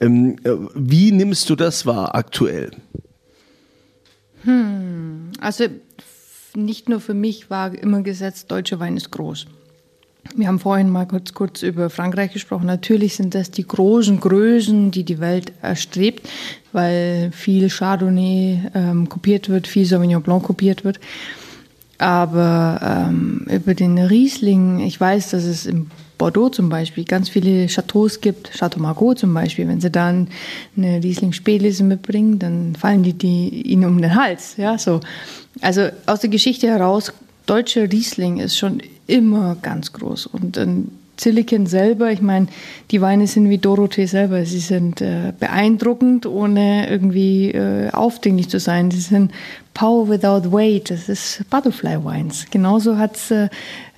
Ähm, 0.00 0.36
äh, 0.44 0.50
wie 0.74 1.12
nimmst 1.12 1.48
du 1.48 1.56
das 1.56 1.86
wahr 1.86 2.14
aktuell? 2.16 2.72
Hm, 4.42 5.30
also 5.40 5.66
nicht 6.56 6.88
nur 6.88 7.00
für 7.00 7.14
mich 7.14 7.50
war 7.50 7.74
immer 7.74 8.02
gesetzt, 8.02 8.50
deutscher 8.50 8.80
Wein 8.80 8.96
ist 8.96 9.10
groß. 9.10 9.46
Wir 10.36 10.48
haben 10.48 10.58
vorhin 10.58 10.90
mal 10.90 11.06
kurz, 11.06 11.32
kurz 11.32 11.62
über 11.62 11.90
Frankreich 11.90 12.32
gesprochen. 12.32 12.66
Natürlich 12.66 13.14
sind 13.14 13.34
das 13.34 13.50
die 13.50 13.66
großen 13.66 14.18
Größen, 14.18 14.90
die 14.90 15.04
die 15.04 15.20
Welt 15.20 15.52
erstrebt, 15.62 16.28
weil 16.72 17.30
viel 17.32 17.68
Chardonnay 17.68 18.60
ähm, 18.74 19.08
kopiert 19.08 19.48
wird, 19.48 19.66
viel 19.66 19.86
Sauvignon 19.86 20.22
Blanc 20.22 20.42
kopiert 20.42 20.84
wird. 20.84 20.98
Aber 21.98 23.06
ähm, 23.08 23.46
über 23.48 23.74
den 23.74 23.98
Riesling, 23.98 24.80
ich 24.80 25.00
weiß, 25.00 25.30
dass 25.30 25.44
es 25.44 25.66
im 25.66 25.90
Bordeaux 26.18 26.48
zum 26.48 26.68
Beispiel 26.68 27.04
ganz 27.04 27.28
viele 27.28 27.66
Chateaus 27.68 28.20
gibt, 28.20 28.50
Chateau 28.52 28.80
Margaux 28.80 29.18
zum 29.18 29.32
Beispiel. 29.34 29.68
Wenn 29.68 29.80
sie 29.80 29.90
dann 29.90 30.28
eine 30.76 31.02
Riesling-Spätlese 31.02 31.84
mitbringen, 31.84 32.38
dann 32.38 32.74
fallen 32.76 33.02
die, 33.02 33.12
die 33.12 33.62
ihnen 33.62 33.84
um 33.84 34.00
den 34.00 34.14
Hals. 34.14 34.56
Ja, 34.56 34.78
so. 34.78 35.00
Also 35.60 35.88
aus 36.06 36.20
der 36.20 36.30
Geschichte 36.30 36.66
heraus, 36.68 37.12
deutscher 37.46 37.90
Riesling 37.90 38.38
ist 38.38 38.58
schon 38.58 38.80
immer 39.06 39.56
ganz 39.60 39.92
groß. 39.92 40.26
Und 40.26 40.58
ein 40.58 40.90
Silicon 41.16 41.66
selber, 41.66 42.10
ich 42.10 42.20
meine, 42.20 42.48
die 42.90 43.00
Weine 43.00 43.26
sind 43.26 43.48
wie 43.48 43.58
Dorothee 43.58 44.06
selber. 44.06 44.44
Sie 44.44 44.58
sind 44.58 45.00
äh, 45.00 45.32
beeindruckend, 45.38 46.26
ohne 46.26 46.90
irgendwie 46.90 47.52
äh, 47.52 47.90
aufdringlich 47.90 48.48
zu 48.48 48.58
sein. 48.58 48.90
Sie 48.90 49.00
sind 49.00 49.32
Power 49.74 50.08
without 50.08 50.50
weight. 50.52 50.90
Das 50.90 51.08
ist 51.08 51.48
Butterfly 51.50 52.04
Wines. 52.04 52.46
Genauso 52.50 52.98
hat 52.98 53.16
es 53.16 53.30
äh, 53.30 53.48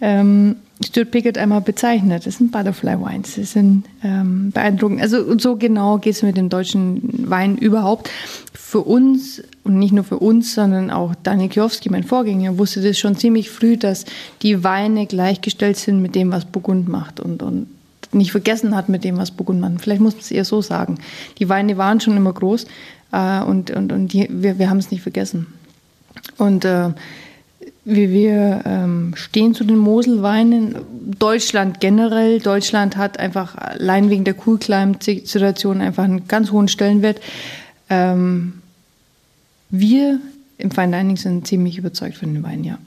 ähm, 0.01 0.57
Stuart 0.85 1.11
Pickett 1.11 1.39
einmal 1.39 1.62
bezeichnet. 1.62 2.27
Das 2.27 2.37
sind 2.37 2.53
Butterfly 2.53 3.01
Wines. 3.01 3.35
Sie 3.35 3.45
sind 3.45 3.85
ähm, 4.05 4.51
beeindruckend. 4.53 5.01
Also 5.01 5.39
so 5.39 5.57
genau 5.57 5.99
geht 5.99 6.15
es 6.15 6.23
mit 6.23 6.37
dem 6.37 6.51
deutschen 6.51 7.31
Wein 7.31 7.57
überhaupt. 7.57 8.11
Für 8.53 8.81
uns 8.81 9.43
und 9.65 9.79
nicht 9.79 9.93
nur 9.93 10.05
für 10.05 10.19
uns, 10.19 10.55
sondern 10.55 10.91
auch 10.91 11.15
Daniel 11.23 11.49
Kiowski, 11.49 11.89
mein 11.89 12.05
Vorgänger, 12.05 12.59
wusste 12.59 12.83
das 12.83 12.99
schon 12.99 13.17
ziemlich 13.17 13.51
früh, 13.51 13.77
dass 13.77 14.05
die 14.43 14.65
Weine 14.65 15.07
gleichgestellt 15.07 15.77
sind 15.77 16.03
mit 16.03 16.15
dem, 16.15 16.31
was 16.31 16.45
Burgund 16.45 16.89
macht 16.89 17.21
und, 17.21 17.43
und 17.43 17.69
nicht 18.12 18.33
vergessen 18.33 18.77
hat 18.77 18.89
mit 18.89 19.05
dem, 19.05 19.17
was 19.17 19.31
Burgund 19.31 19.61
macht. 19.61 19.81
Vielleicht 19.81 20.01
muss 20.01 20.15
man 20.15 20.21
es 20.21 20.31
eher 20.31 20.45
so 20.45 20.61
sagen. 20.61 20.99
Die 21.39 21.49
Weine 21.49 21.79
waren 21.79 22.01
schon 22.01 22.17
immer 22.17 22.33
groß 22.33 22.67
äh, 23.12 23.41
und, 23.41 23.71
und, 23.71 23.93
und 23.93 24.12
die, 24.12 24.29
wir, 24.31 24.59
wir 24.59 24.69
haben 24.69 24.79
es 24.79 24.91
nicht 24.91 25.03
vergessen. 25.03 25.47
Und 26.39 26.65
äh, 26.65 26.91
wie 27.88 28.11
wir 28.11 28.62
ähm, 28.64 29.12
stehen 29.14 29.55
zu 29.55 29.62
den 29.62 29.79
Moselweinen. 29.79 30.75
Deutschland 31.18 31.79
generell. 31.81 32.40
Deutschland 32.40 32.96
hat 32.96 33.20
einfach 33.20 33.55
allein 33.55 34.11
wegen 34.11 34.25
der 34.25 34.35
Cool 34.44 34.59
Climate 34.59 35.05
Situation 35.25 35.81
einfach 35.81 36.03
einen 36.03 36.27
ganz 36.27 36.51
hohen 36.51 36.66
Stellenwert. 36.66 37.20
Ähm, 37.88 38.55
wir 39.70 40.18
im 40.59 40.72
Fine 40.72 40.99
Dining 40.99 41.16
sind 41.16 41.46
ziemlich 41.46 41.79
überzeugt 41.79 42.16
von 42.16 42.35
den 42.35 42.42
Weinen, 42.42 42.64
ja. 42.64 42.79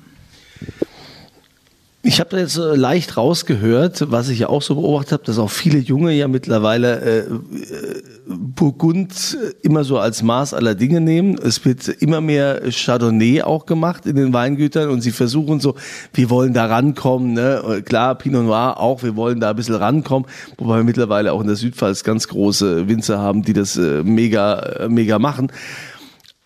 Ich 2.01 2.21
habe 2.21 2.29
da 2.29 2.37
jetzt 2.37 2.57
äh, 2.57 2.75
leicht 2.75 3.17
rausgehört, 3.17 4.09
was 4.09 4.29
ich 4.29 4.39
ja 4.39 4.47
auch 4.47 4.61
so 4.61 4.75
beobachtet 4.75 5.11
habe, 5.11 5.23
dass 5.25 5.37
auch 5.37 5.49
viele 5.49 5.79
Junge 5.79 6.13
ja 6.13 6.29
mittlerweile 6.29 7.01
äh, 7.01 7.17
äh, 7.19 8.01
Burgund 8.25 9.37
immer 9.63 9.83
so 9.83 9.97
als 9.97 10.23
Maß 10.23 10.53
aller 10.53 10.75
Dinge 10.75 11.01
nehmen. 11.01 11.37
Es 11.37 11.65
wird 11.65 11.89
immer 11.89 12.21
mehr 12.21 12.61
Chardonnay 12.71 13.41
auch 13.41 13.65
gemacht 13.65 14.05
in 14.05 14.15
den 14.15 14.31
Weingütern 14.31 14.89
und 14.89 15.01
sie 15.01 15.11
versuchen 15.11 15.59
so, 15.59 15.75
wir 16.13 16.29
wollen 16.29 16.53
da 16.53 16.67
rankommen. 16.67 17.33
Ne? 17.33 17.83
Klar, 17.83 18.15
Pinot 18.15 18.45
Noir 18.45 18.79
auch, 18.79 19.03
wir 19.03 19.17
wollen 19.17 19.41
da 19.41 19.49
ein 19.49 19.55
bisschen 19.57 19.75
rankommen, 19.75 20.29
wobei 20.57 20.77
wir 20.77 20.83
mittlerweile 20.85 21.33
auch 21.33 21.41
in 21.41 21.47
der 21.47 21.57
Südpfalz 21.57 22.05
ganz 22.05 22.29
große 22.29 22.87
Winzer 22.87 23.19
haben, 23.19 23.43
die 23.43 23.53
das 23.53 23.75
äh, 23.75 24.03
mega, 24.03 24.59
äh, 24.59 24.89
mega 24.89 25.19
machen. 25.19 25.51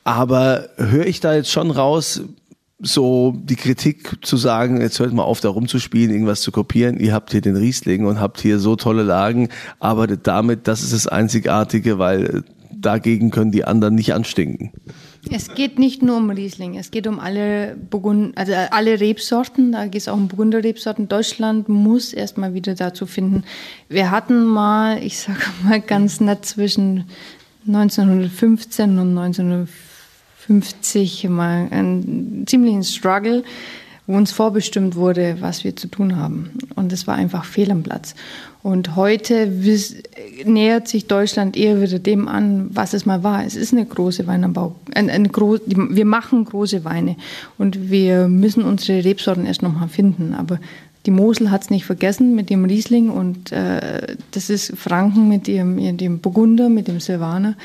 Aber 0.03 0.69
höre 0.77 1.05
ich 1.05 1.19
da 1.19 1.35
jetzt 1.35 1.51
schon 1.51 1.69
raus, 1.69 2.21
so 2.83 3.33
die 3.35 3.55
Kritik 3.55 4.25
zu 4.25 4.37
sagen, 4.37 4.81
jetzt 4.81 4.99
hört 4.99 5.13
mal 5.13 5.23
auf, 5.23 5.39
da 5.39 5.49
rumzuspielen, 5.49 6.11
irgendwas 6.11 6.41
zu 6.41 6.51
kopieren. 6.51 6.99
Ihr 6.99 7.13
habt 7.13 7.31
hier 7.31 7.41
den 7.41 7.55
Riesling 7.55 8.05
und 8.05 8.19
habt 8.19 8.41
hier 8.41 8.59
so 8.59 8.75
tolle 8.75 9.03
Lagen, 9.03 9.49
arbeitet 9.79 10.27
damit, 10.27 10.67
das 10.67 10.83
ist 10.83 10.93
das 10.93 11.07
Einzigartige, 11.07 11.97
weil 11.97 12.43
dagegen 12.69 13.31
können 13.31 13.51
die 13.51 13.63
anderen 13.63 13.95
nicht 13.95 14.13
anstinken. 14.13 14.71
Es 15.31 15.55
geht 15.55 15.79
nicht 15.79 16.01
nur 16.03 16.17
um 16.17 16.29
Riesling, 16.29 16.77
es 16.77 16.91
geht 16.91 17.07
um 17.07 17.19
alle 17.19 17.77
Burgund, 17.77 18.37
also 18.37 18.51
alle 18.71 18.99
Rebsorten, 18.99 19.71
da 19.71 19.85
geht 19.85 20.01
es 20.01 20.07
auch 20.09 20.17
um 20.17 20.27
Burgunder 20.27 20.61
Rebsorten. 20.61 21.07
Deutschland 21.07 21.69
muss 21.69 22.11
erstmal 22.11 22.53
wieder 22.53 22.75
dazu 22.75 23.05
finden. 23.05 23.43
Wir 23.87 24.11
hatten 24.11 24.43
mal, 24.43 25.01
ich 25.01 25.19
sage 25.19 25.39
mal 25.63 25.79
ganz 25.79 26.19
nett 26.19 26.45
zwischen 26.45 27.05
1915 27.65 28.99
und 28.99 29.17
1915 29.17 29.92
50 30.47 31.29
mal 31.29 31.67
einen 31.71 32.45
ziemlichen 32.47 32.83
Struggle, 32.83 33.43
wo 34.05 34.17
uns 34.17 34.33
vorbestimmt 34.33 34.95
wurde, 34.95 35.37
was 35.39 35.63
wir 35.63 35.77
zu 35.77 35.87
tun 35.87 36.17
haben. 36.17 36.51
Und 36.75 36.91
es 36.91 37.07
war 37.07 37.15
einfach 37.15 37.45
fehl 37.45 37.71
am 37.71 37.83
Platz. 37.83 38.15
Und 38.61 38.97
heute 38.97 39.49
nähert 40.43 40.89
sich 40.89 41.07
Deutschland 41.07 41.55
eher 41.55 41.81
wieder 41.81 41.99
dem 41.99 42.27
an, 42.27 42.69
was 42.71 42.93
es 42.93 43.05
mal 43.05 43.23
war. 43.23 43.45
Es 43.45 43.55
ist 43.55 43.71
eine 43.71 43.85
große 43.85 44.27
Weinanbau. 44.27 44.75
Eine, 44.93 45.13
eine 45.13 45.29
groß, 45.29 45.61
wir 45.65 46.05
machen 46.05 46.43
große 46.43 46.83
Weine 46.83 47.15
und 47.57 47.89
wir 47.89 48.27
müssen 48.27 48.63
unsere 48.63 49.05
Rebsorten 49.05 49.45
erst 49.45 49.61
noch 49.61 49.73
mal 49.73 49.87
finden. 49.87 50.33
Aber 50.33 50.59
die 51.05 51.11
Mosel 51.11 51.51
hat 51.51 51.63
es 51.63 51.69
nicht 51.69 51.85
vergessen 51.85 52.35
mit 52.35 52.49
dem 52.49 52.65
Riesling 52.65 53.09
und 53.09 53.51
äh, 53.51 54.15
das 54.31 54.49
ist 54.49 54.77
Franken 54.77 55.27
mit 55.27 55.47
ihrem, 55.47 55.77
ihrem 55.77 56.19
Burgunder, 56.19 56.69
mit 56.69 56.87
dem 56.87 56.99
Silvaner 56.99 57.55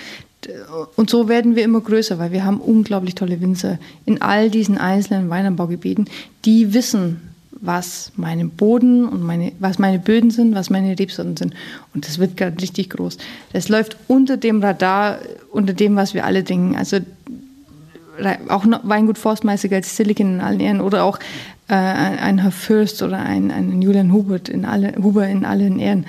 und 0.97 1.11
so 1.11 1.29
werden 1.29 1.57
wir 1.57 1.65
immer 1.65 1.81
größer, 1.81 2.19
weil 2.19 2.33
wir 2.33 2.45
haben 2.45 2.61
unglaublich 2.61 3.15
tolle 3.15 3.41
Winzer 3.41 3.79
in 4.07 4.23
all 4.23 4.51
diesen 4.51 4.79
einzelnen 4.79 5.31
Weinanbaugebieten, 5.31 6.09
die 6.45 6.73
wissen, 6.75 7.21
was 7.61 8.13
meine 8.17 8.45
Boden 8.45 9.05
und 9.09 9.23
meine, 9.23 9.53
was 9.59 9.79
meine 9.79 9.99
Böden 9.99 10.31
sind, 10.31 10.55
was 10.55 10.71
meine 10.71 10.99
Rebsorten 10.99 11.37
sind. 11.37 11.55
Und 11.93 12.07
das 12.07 12.19
wird 12.19 12.37
gerade 12.37 12.61
richtig 12.61 12.91
groß. 12.91 13.19
Das 13.53 13.69
läuft 13.69 13.97
unter 14.07 14.37
dem 14.37 14.63
Radar, 14.63 15.19
unter 15.51 15.73
dem, 15.73 15.97
was 15.97 16.15
wir 16.15 16.25
alle 16.25 16.45
denken. 16.45 16.77
Also 16.77 16.99
auch 18.49 18.65
Weingut 18.83 19.19
Forstmeister 19.19 19.73
als 19.73 19.97
Silicon 19.97 20.35
in 20.35 20.41
allen 20.41 20.61
Ehren 20.61 20.81
oder 20.81 21.05
auch 21.05 21.19
äh, 21.69 21.75
ein 21.75 22.39
Herr 22.39 22.51
Fürst 22.51 23.03
oder 23.03 23.19
ein, 23.19 23.51
ein 23.51 23.83
Julian 23.83 24.13
Hubert 24.13 24.49
in 24.49 24.65
alle, 24.65 24.95
Huber 25.03 25.27
in 25.27 25.45
allen 25.45 25.79
Ehren 25.79 26.07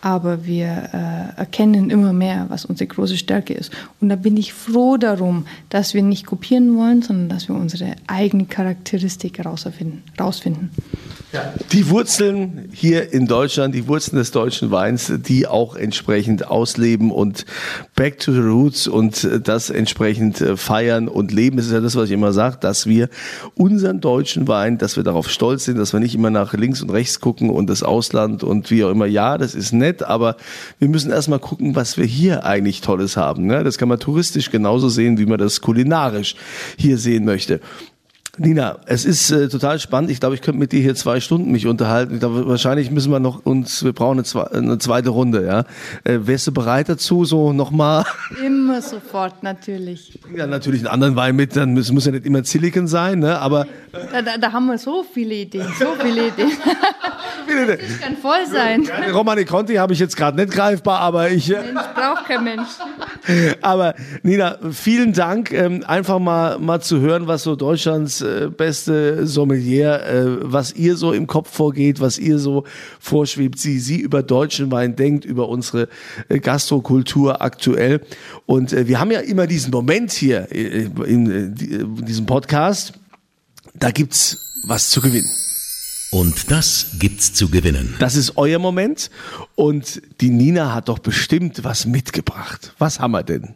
aber 0.00 0.44
wir 0.44 0.90
äh, 0.92 1.38
erkennen 1.38 1.90
immer 1.90 2.12
mehr, 2.12 2.46
was 2.48 2.64
unsere 2.64 2.86
große 2.86 3.16
Stärke 3.16 3.54
ist. 3.54 3.72
Und 4.00 4.08
da 4.08 4.16
bin 4.16 4.36
ich 4.36 4.52
froh 4.52 4.96
darum, 4.96 5.46
dass 5.70 5.94
wir 5.94 6.02
nicht 6.02 6.26
kopieren 6.26 6.76
wollen, 6.76 7.02
sondern 7.02 7.28
dass 7.28 7.48
wir 7.48 7.56
unsere 7.56 7.96
eigene 8.06 8.46
Charakteristik 8.46 9.40
rausfinden. 9.44 10.70
Ja, 11.30 11.52
die 11.72 11.90
Wurzeln 11.90 12.70
hier 12.72 13.12
in 13.12 13.26
Deutschland, 13.26 13.74
die 13.74 13.86
Wurzeln 13.86 14.16
des 14.16 14.30
deutschen 14.30 14.70
Weins, 14.70 15.12
die 15.14 15.46
auch 15.46 15.76
entsprechend 15.76 16.48
ausleben 16.48 17.10
und 17.10 17.44
back 17.94 18.18
to 18.18 18.32
the 18.32 18.40
roots 18.40 18.88
und 18.88 19.28
das 19.44 19.68
entsprechend 19.68 20.40
äh, 20.40 20.56
feiern 20.56 21.06
und 21.06 21.30
leben. 21.30 21.58
Das 21.58 21.66
ist 21.66 21.72
ja 21.72 21.80
das, 21.80 21.96
was 21.96 22.06
ich 22.06 22.12
immer 22.12 22.32
sage, 22.32 22.56
dass 22.60 22.86
wir 22.86 23.10
unseren 23.54 24.00
deutschen 24.00 24.48
Wein, 24.48 24.78
dass 24.78 24.96
wir 24.96 25.02
darauf 25.02 25.28
stolz 25.28 25.64
sind, 25.64 25.76
dass 25.76 25.92
wir 25.92 26.00
nicht 26.00 26.14
immer 26.14 26.30
nach 26.30 26.54
links 26.54 26.80
und 26.80 26.90
rechts 26.90 27.20
gucken 27.20 27.50
und 27.50 27.68
das 27.68 27.82
Ausland 27.82 28.42
und 28.42 28.70
wie 28.70 28.84
auch 28.84 28.90
immer. 28.90 29.06
Ja, 29.06 29.36
das 29.36 29.54
ist 29.54 29.72
nett, 29.72 29.87
aber 30.02 30.36
wir 30.78 30.88
müssen 30.88 31.10
erstmal 31.10 31.38
gucken, 31.38 31.74
was 31.76 31.96
wir 31.96 32.04
hier 32.04 32.44
eigentlich 32.44 32.80
Tolles 32.80 33.16
haben. 33.16 33.46
Ne? 33.46 33.64
Das 33.64 33.78
kann 33.78 33.88
man 33.88 33.98
touristisch 33.98 34.50
genauso 34.50 34.88
sehen, 34.88 35.18
wie 35.18 35.26
man 35.26 35.38
das 35.38 35.60
kulinarisch 35.60 36.36
hier 36.76 36.98
sehen 36.98 37.24
möchte. 37.24 37.60
Nina, 38.38 38.78
es 38.86 39.04
ist 39.04 39.30
äh, 39.30 39.48
total 39.48 39.80
spannend. 39.80 40.10
Ich 40.10 40.20
glaube, 40.20 40.36
ich 40.36 40.42
könnte 40.42 40.60
mit 40.60 40.70
dir 40.70 40.80
hier 40.80 40.94
zwei 40.94 41.18
Stunden 41.18 41.50
mich 41.50 41.66
unterhalten. 41.66 42.14
Ich 42.14 42.20
glaube, 42.20 42.46
wahrscheinlich 42.46 42.90
müssen 42.90 43.10
wir 43.10 43.18
noch 43.18 43.44
uns, 43.44 43.84
wir 43.84 43.92
brauchen 43.92 44.18
eine, 44.18 44.24
zwe 44.24 44.52
eine 44.52 44.78
zweite 44.78 45.10
Runde, 45.10 45.44
ja. 45.44 45.64
Äh, 46.04 46.26
wärst 46.26 46.46
du 46.46 46.52
bereit 46.52 46.88
dazu, 46.88 47.24
so 47.24 47.52
nochmal? 47.52 48.04
Immer 48.46 48.80
sofort, 48.80 49.42
natürlich. 49.42 50.20
Ja, 50.34 50.46
natürlich 50.46 50.80
einen 50.80 50.88
anderen 50.88 51.16
Wein 51.16 51.34
mit, 51.34 51.56
dann 51.56 51.74
muss, 51.74 51.90
muss 51.90 52.06
ja 52.06 52.12
nicht 52.12 52.26
immer 52.26 52.44
Silicon 52.44 52.86
sein, 52.86 53.18
ne? 53.18 53.38
Aber. 53.38 53.66
Da, 53.92 54.22
da, 54.22 54.36
da 54.38 54.52
haben 54.52 54.66
wir 54.66 54.78
so 54.78 55.02
viele 55.02 55.34
Ideen, 55.34 55.66
so 55.78 55.94
viele 56.00 56.28
Ideen. 56.28 56.52
Das 57.48 58.00
kann 58.00 58.16
voll 58.18 58.46
sein. 58.46 58.84
Ja, 58.84 59.10
Romani 59.10 59.44
Conti 59.46 59.74
habe 59.76 59.94
ich 59.94 59.98
jetzt 59.98 60.16
gerade 60.16 60.36
nicht 60.36 60.52
greifbar, 60.52 61.00
aber 61.00 61.30
ich. 61.30 61.48
Mensch, 61.48 61.80
braucht 61.94 62.26
kein 62.26 62.44
Mensch. 62.44 62.68
Aber 63.62 63.94
Nina, 64.22 64.58
vielen 64.70 65.12
Dank. 65.12 65.52
Ähm, 65.52 65.82
einfach 65.86 66.18
mal, 66.18 66.58
mal 66.58 66.80
zu 66.80 67.00
hören, 67.00 67.26
was 67.26 67.42
so 67.42 67.56
Deutschlands 67.56 68.20
äh, 68.20 68.50
beste 68.54 69.26
Sommelier, 69.26 70.02
äh, 70.04 70.24
was 70.42 70.74
ihr 70.74 70.96
so 70.96 71.12
im 71.12 71.26
Kopf 71.26 71.50
vorgeht, 71.50 72.00
was 72.00 72.18
ihr 72.18 72.38
so 72.38 72.64
vorschwebt, 73.00 73.58
sie, 73.58 73.78
sie 73.78 73.98
über 73.98 74.22
deutschen 74.22 74.70
Wein 74.70 74.96
denkt, 74.96 75.24
über 75.24 75.48
unsere 75.48 75.88
äh, 76.28 76.38
Gastrokultur 76.38 77.42
aktuell. 77.42 78.00
Und 78.46 78.72
äh, 78.72 78.88
wir 78.88 79.00
haben 79.00 79.10
ja 79.10 79.20
immer 79.20 79.46
diesen 79.46 79.70
Moment 79.70 80.12
hier 80.12 80.52
äh, 80.52 80.88
in 81.06 81.54
diesem 81.54 82.26
Podcast. 82.26 82.92
Da 83.78 83.90
gibt's 83.90 84.38
was 84.64 84.90
zu 84.90 85.00
gewinnen. 85.00 85.30
Und 86.10 86.50
das 86.50 86.92
gibt's 86.98 87.34
zu 87.34 87.48
gewinnen. 87.50 87.94
Das 87.98 88.16
ist 88.16 88.36
euer 88.36 88.58
Moment. 88.58 89.10
Und 89.54 90.00
die 90.20 90.30
Nina 90.30 90.74
hat 90.74 90.88
doch 90.88 90.98
bestimmt 90.98 91.64
was 91.64 91.86
mitgebracht. 91.86 92.74
Was 92.78 92.98
haben 92.98 93.12
wir 93.12 93.22
denn? 93.22 93.54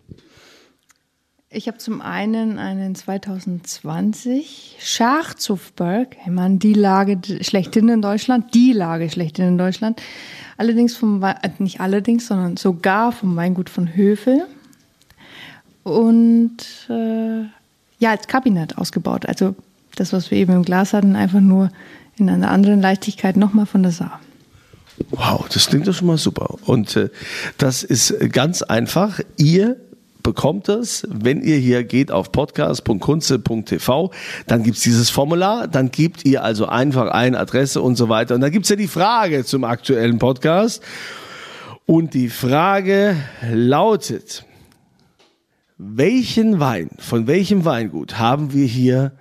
Ich 1.48 1.66
habe 1.66 1.78
zum 1.78 2.00
einen 2.00 2.58
einen 2.58 2.94
2020 2.94 4.76
Schachzufberg, 4.80 6.16
ich 6.24 6.32
meine, 6.32 6.56
die 6.56 6.72
Lage 6.72 7.20
schlechthin 7.42 7.90
in 7.90 8.00
Deutschland, 8.00 8.54
die 8.54 8.72
Lage 8.72 9.10
schlechthin 9.10 9.48
in 9.48 9.58
Deutschland. 9.58 10.00
Allerdings 10.56 10.96
vom, 10.96 11.22
äh, 11.22 11.34
nicht 11.58 11.80
allerdings, 11.80 12.26
sondern 12.26 12.56
sogar 12.56 13.12
vom 13.12 13.36
Weingut 13.36 13.68
von 13.68 13.94
Höfel. 13.94 14.46
Und 15.82 16.56
äh, 16.88 17.42
ja, 17.98 18.10
als 18.10 18.26
Kabinett 18.28 18.78
ausgebaut. 18.78 19.26
Also 19.26 19.54
das, 19.96 20.12
was 20.12 20.30
wir 20.30 20.38
eben 20.38 20.52
im 20.52 20.62
Glas 20.62 20.92
hatten, 20.92 21.16
einfach 21.16 21.40
nur 21.40 21.70
in 22.16 22.28
einer 22.28 22.50
anderen 22.50 22.80
Leichtigkeit 22.80 23.36
nochmal 23.36 23.66
von 23.66 23.82
der 23.82 23.92
Saar. 23.92 24.20
Wow, 25.10 25.48
das 25.48 25.68
klingt 25.68 25.88
doch 25.88 25.94
schon 25.94 26.06
mal 26.06 26.18
super. 26.18 26.56
Und 26.66 26.96
äh, 26.96 27.10
das 27.58 27.82
ist 27.82 28.14
ganz 28.32 28.62
einfach. 28.62 29.20
Ihr 29.36 29.76
bekommt 30.22 30.68
es, 30.68 31.06
wenn 31.08 31.42
ihr 31.42 31.56
hier 31.56 31.84
geht 31.84 32.12
auf 32.12 32.30
podcast.kunze.tv, 32.30 34.12
dann 34.46 34.62
gibt's 34.62 34.82
dieses 34.82 35.10
Formular, 35.10 35.66
dann 35.66 35.90
gebt 35.90 36.24
ihr 36.24 36.44
also 36.44 36.66
einfach 36.66 37.10
eine 37.10 37.38
Adresse 37.38 37.80
und 37.80 37.96
so 37.96 38.08
weiter. 38.08 38.34
Und 38.34 38.40
dann 38.40 38.52
gibt's 38.52 38.68
ja 38.68 38.76
die 38.76 38.88
Frage 38.88 39.44
zum 39.44 39.64
aktuellen 39.64 40.18
Podcast. 40.18 40.82
Und 41.84 42.14
die 42.14 42.28
Frage 42.28 43.16
lautet, 43.50 44.44
welchen 45.78 46.60
Wein, 46.60 46.90
von 46.98 47.26
welchem 47.26 47.64
Weingut 47.64 48.18
haben 48.18 48.52
wir 48.52 48.66
hier 48.66 49.12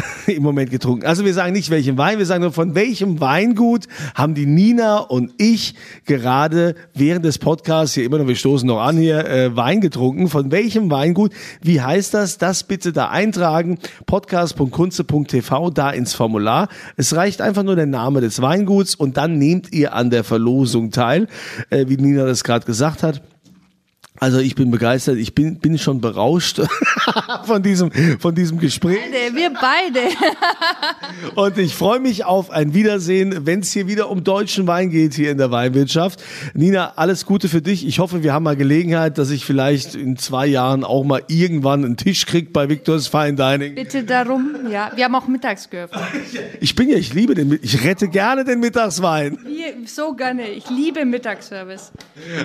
im 0.26 0.42
Moment 0.42 0.70
getrunken. 0.70 1.06
Also 1.06 1.24
wir 1.24 1.34
sagen 1.34 1.52
nicht 1.52 1.70
welchen 1.70 1.98
Wein, 1.98 2.18
wir 2.18 2.26
sagen 2.26 2.42
nur 2.42 2.52
von 2.52 2.74
welchem 2.74 3.20
Weingut 3.20 3.86
haben 4.14 4.34
die 4.34 4.46
Nina 4.46 4.98
und 4.98 5.32
ich 5.38 5.74
gerade 6.04 6.74
während 6.94 7.24
des 7.24 7.38
Podcasts 7.38 7.94
hier 7.94 8.04
immer 8.04 8.18
noch, 8.18 8.26
wir 8.26 8.36
stoßen 8.36 8.66
noch 8.66 8.80
an 8.80 8.96
hier, 8.96 9.26
äh, 9.26 9.56
Wein 9.56 9.80
getrunken. 9.80 10.28
Von 10.28 10.50
welchem 10.50 10.90
Weingut? 10.90 11.32
Wie 11.62 11.80
heißt 11.80 12.14
das? 12.14 12.38
Das 12.38 12.64
bitte 12.64 12.92
da 12.92 13.08
eintragen. 13.08 13.78
Podcast.kunze.tv 14.06 15.70
da 15.70 15.90
ins 15.90 16.14
Formular. 16.14 16.68
Es 16.96 17.14
reicht 17.14 17.40
einfach 17.40 17.62
nur 17.62 17.76
der 17.76 17.86
Name 17.86 18.20
des 18.20 18.42
Weinguts 18.42 18.94
und 18.94 19.16
dann 19.16 19.38
nehmt 19.38 19.72
ihr 19.72 19.94
an 19.94 20.10
der 20.10 20.24
Verlosung 20.24 20.90
teil, 20.90 21.28
äh, 21.70 21.86
wie 21.88 21.96
Nina 21.96 22.24
das 22.24 22.44
gerade 22.44 22.66
gesagt 22.66 23.02
hat. 23.02 23.22
Also 24.18 24.38
ich 24.38 24.54
bin 24.54 24.70
begeistert, 24.70 25.16
ich 25.16 25.34
bin, 25.34 25.58
bin 25.58 25.78
schon 25.78 26.00
berauscht 26.00 26.60
von 27.44 27.62
diesem, 27.62 27.90
von 28.18 28.34
diesem 28.34 28.58
Gespräch. 28.58 28.98
Beide, 29.10 29.36
wir 29.36 29.50
beide. 29.50 30.08
Und 31.34 31.58
ich 31.58 31.74
freue 31.74 32.00
mich 32.00 32.24
auf 32.24 32.50
ein 32.50 32.74
Wiedersehen, 32.74 33.46
wenn 33.46 33.60
es 33.60 33.72
hier 33.72 33.86
wieder 33.86 34.10
um 34.10 34.24
deutschen 34.24 34.66
Wein 34.66 34.90
geht 34.90 35.14
hier 35.14 35.30
in 35.30 35.38
der 35.38 35.50
Weinwirtschaft. 35.50 36.22
Nina, 36.54 36.94
alles 36.96 37.26
Gute 37.26 37.48
für 37.48 37.62
dich. 37.62 37.86
Ich 37.86 37.98
hoffe, 37.98 38.22
wir 38.22 38.32
haben 38.32 38.44
mal 38.44 38.56
Gelegenheit, 38.56 39.18
dass 39.18 39.30
ich 39.30 39.44
vielleicht 39.44 39.94
in 39.94 40.16
zwei 40.16 40.46
Jahren 40.46 40.84
auch 40.84 41.04
mal 41.04 41.22
irgendwann 41.28 41.84
einen 41.84 41.96
Tisch 41.96 42.26
krieg 42.26 42.52
bei 42.52 42.68
Victor's 42.68 43.08
Fine 43.08 43.34
Dining. 43.34 43.74
Bitte 43.74 44.04
darum, 44.04 44.54
ja. 44.70 44.90
Wir 44.94 45.04
haben 45.04 45.14
auch 45.14 45.28
mittags 45.28 45.68
geöffnet. 45.68 46.02
Ich 46.60 46.74
bin 46.74 46.88
ja, 46.88 46.96
ich 46.96 47.12
liebe 47.12 47.34
den, 47.34 47.58
ich 47.62 47.84
rette 47.84 48.08
gerne 48.08 48.44
den 48.44 48.60
Mittagswein. 48.60 49.38
So 49.84 50.14
gerne. 50.14 50.48
Ich 50.48 50.68
liebe 50.70 51.04
Mittagsservice. 51.04 51.92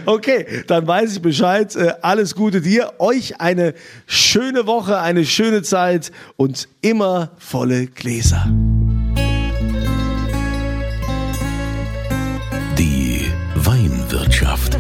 Okay, 0.06 0.64
dann 0.68 0.86
weiß 0.86 1.14
ich 1.14 1.22
Bescheid. 1.22 1.61
Äh, 1.62 1.93
alles 2.02 2.36
Gute 2.36 2.62
dir. 2.62 2.93
Euch 3.00 3.39
eine 3.39 3.74
schöne 4.08 4.65
Woche, 4.67 5.00
eine 5.00 5.26
schöne 5.26 5.62
Zeit 5.62 6.12
und 6.38 6.67
immer 6.82 7.32
volle 7.38 7.88
Gläser. 7.88 8.45
Die 12.78 13.26
Weinwirtschaft. 13.56 14.78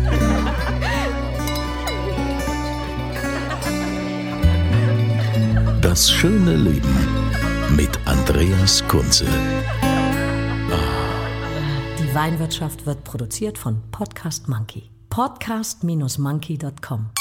Das 5.81 6.11
schöne 6.11 6.55
Leben 6.55 6.95
mit 7.75 7.89
Andreas 8.05 8.83
Kunze. 8.87 9.25
Die 11.99 12.15
Weinwirtschaft 12.15 12.85
wird 12.85 13.03
produziert 13.03 13.57
von 13.57 13.81
Podcast 13.91 14.47
Monkey. 14.49 14.89
podcast-monkey.com. 15.11 17.20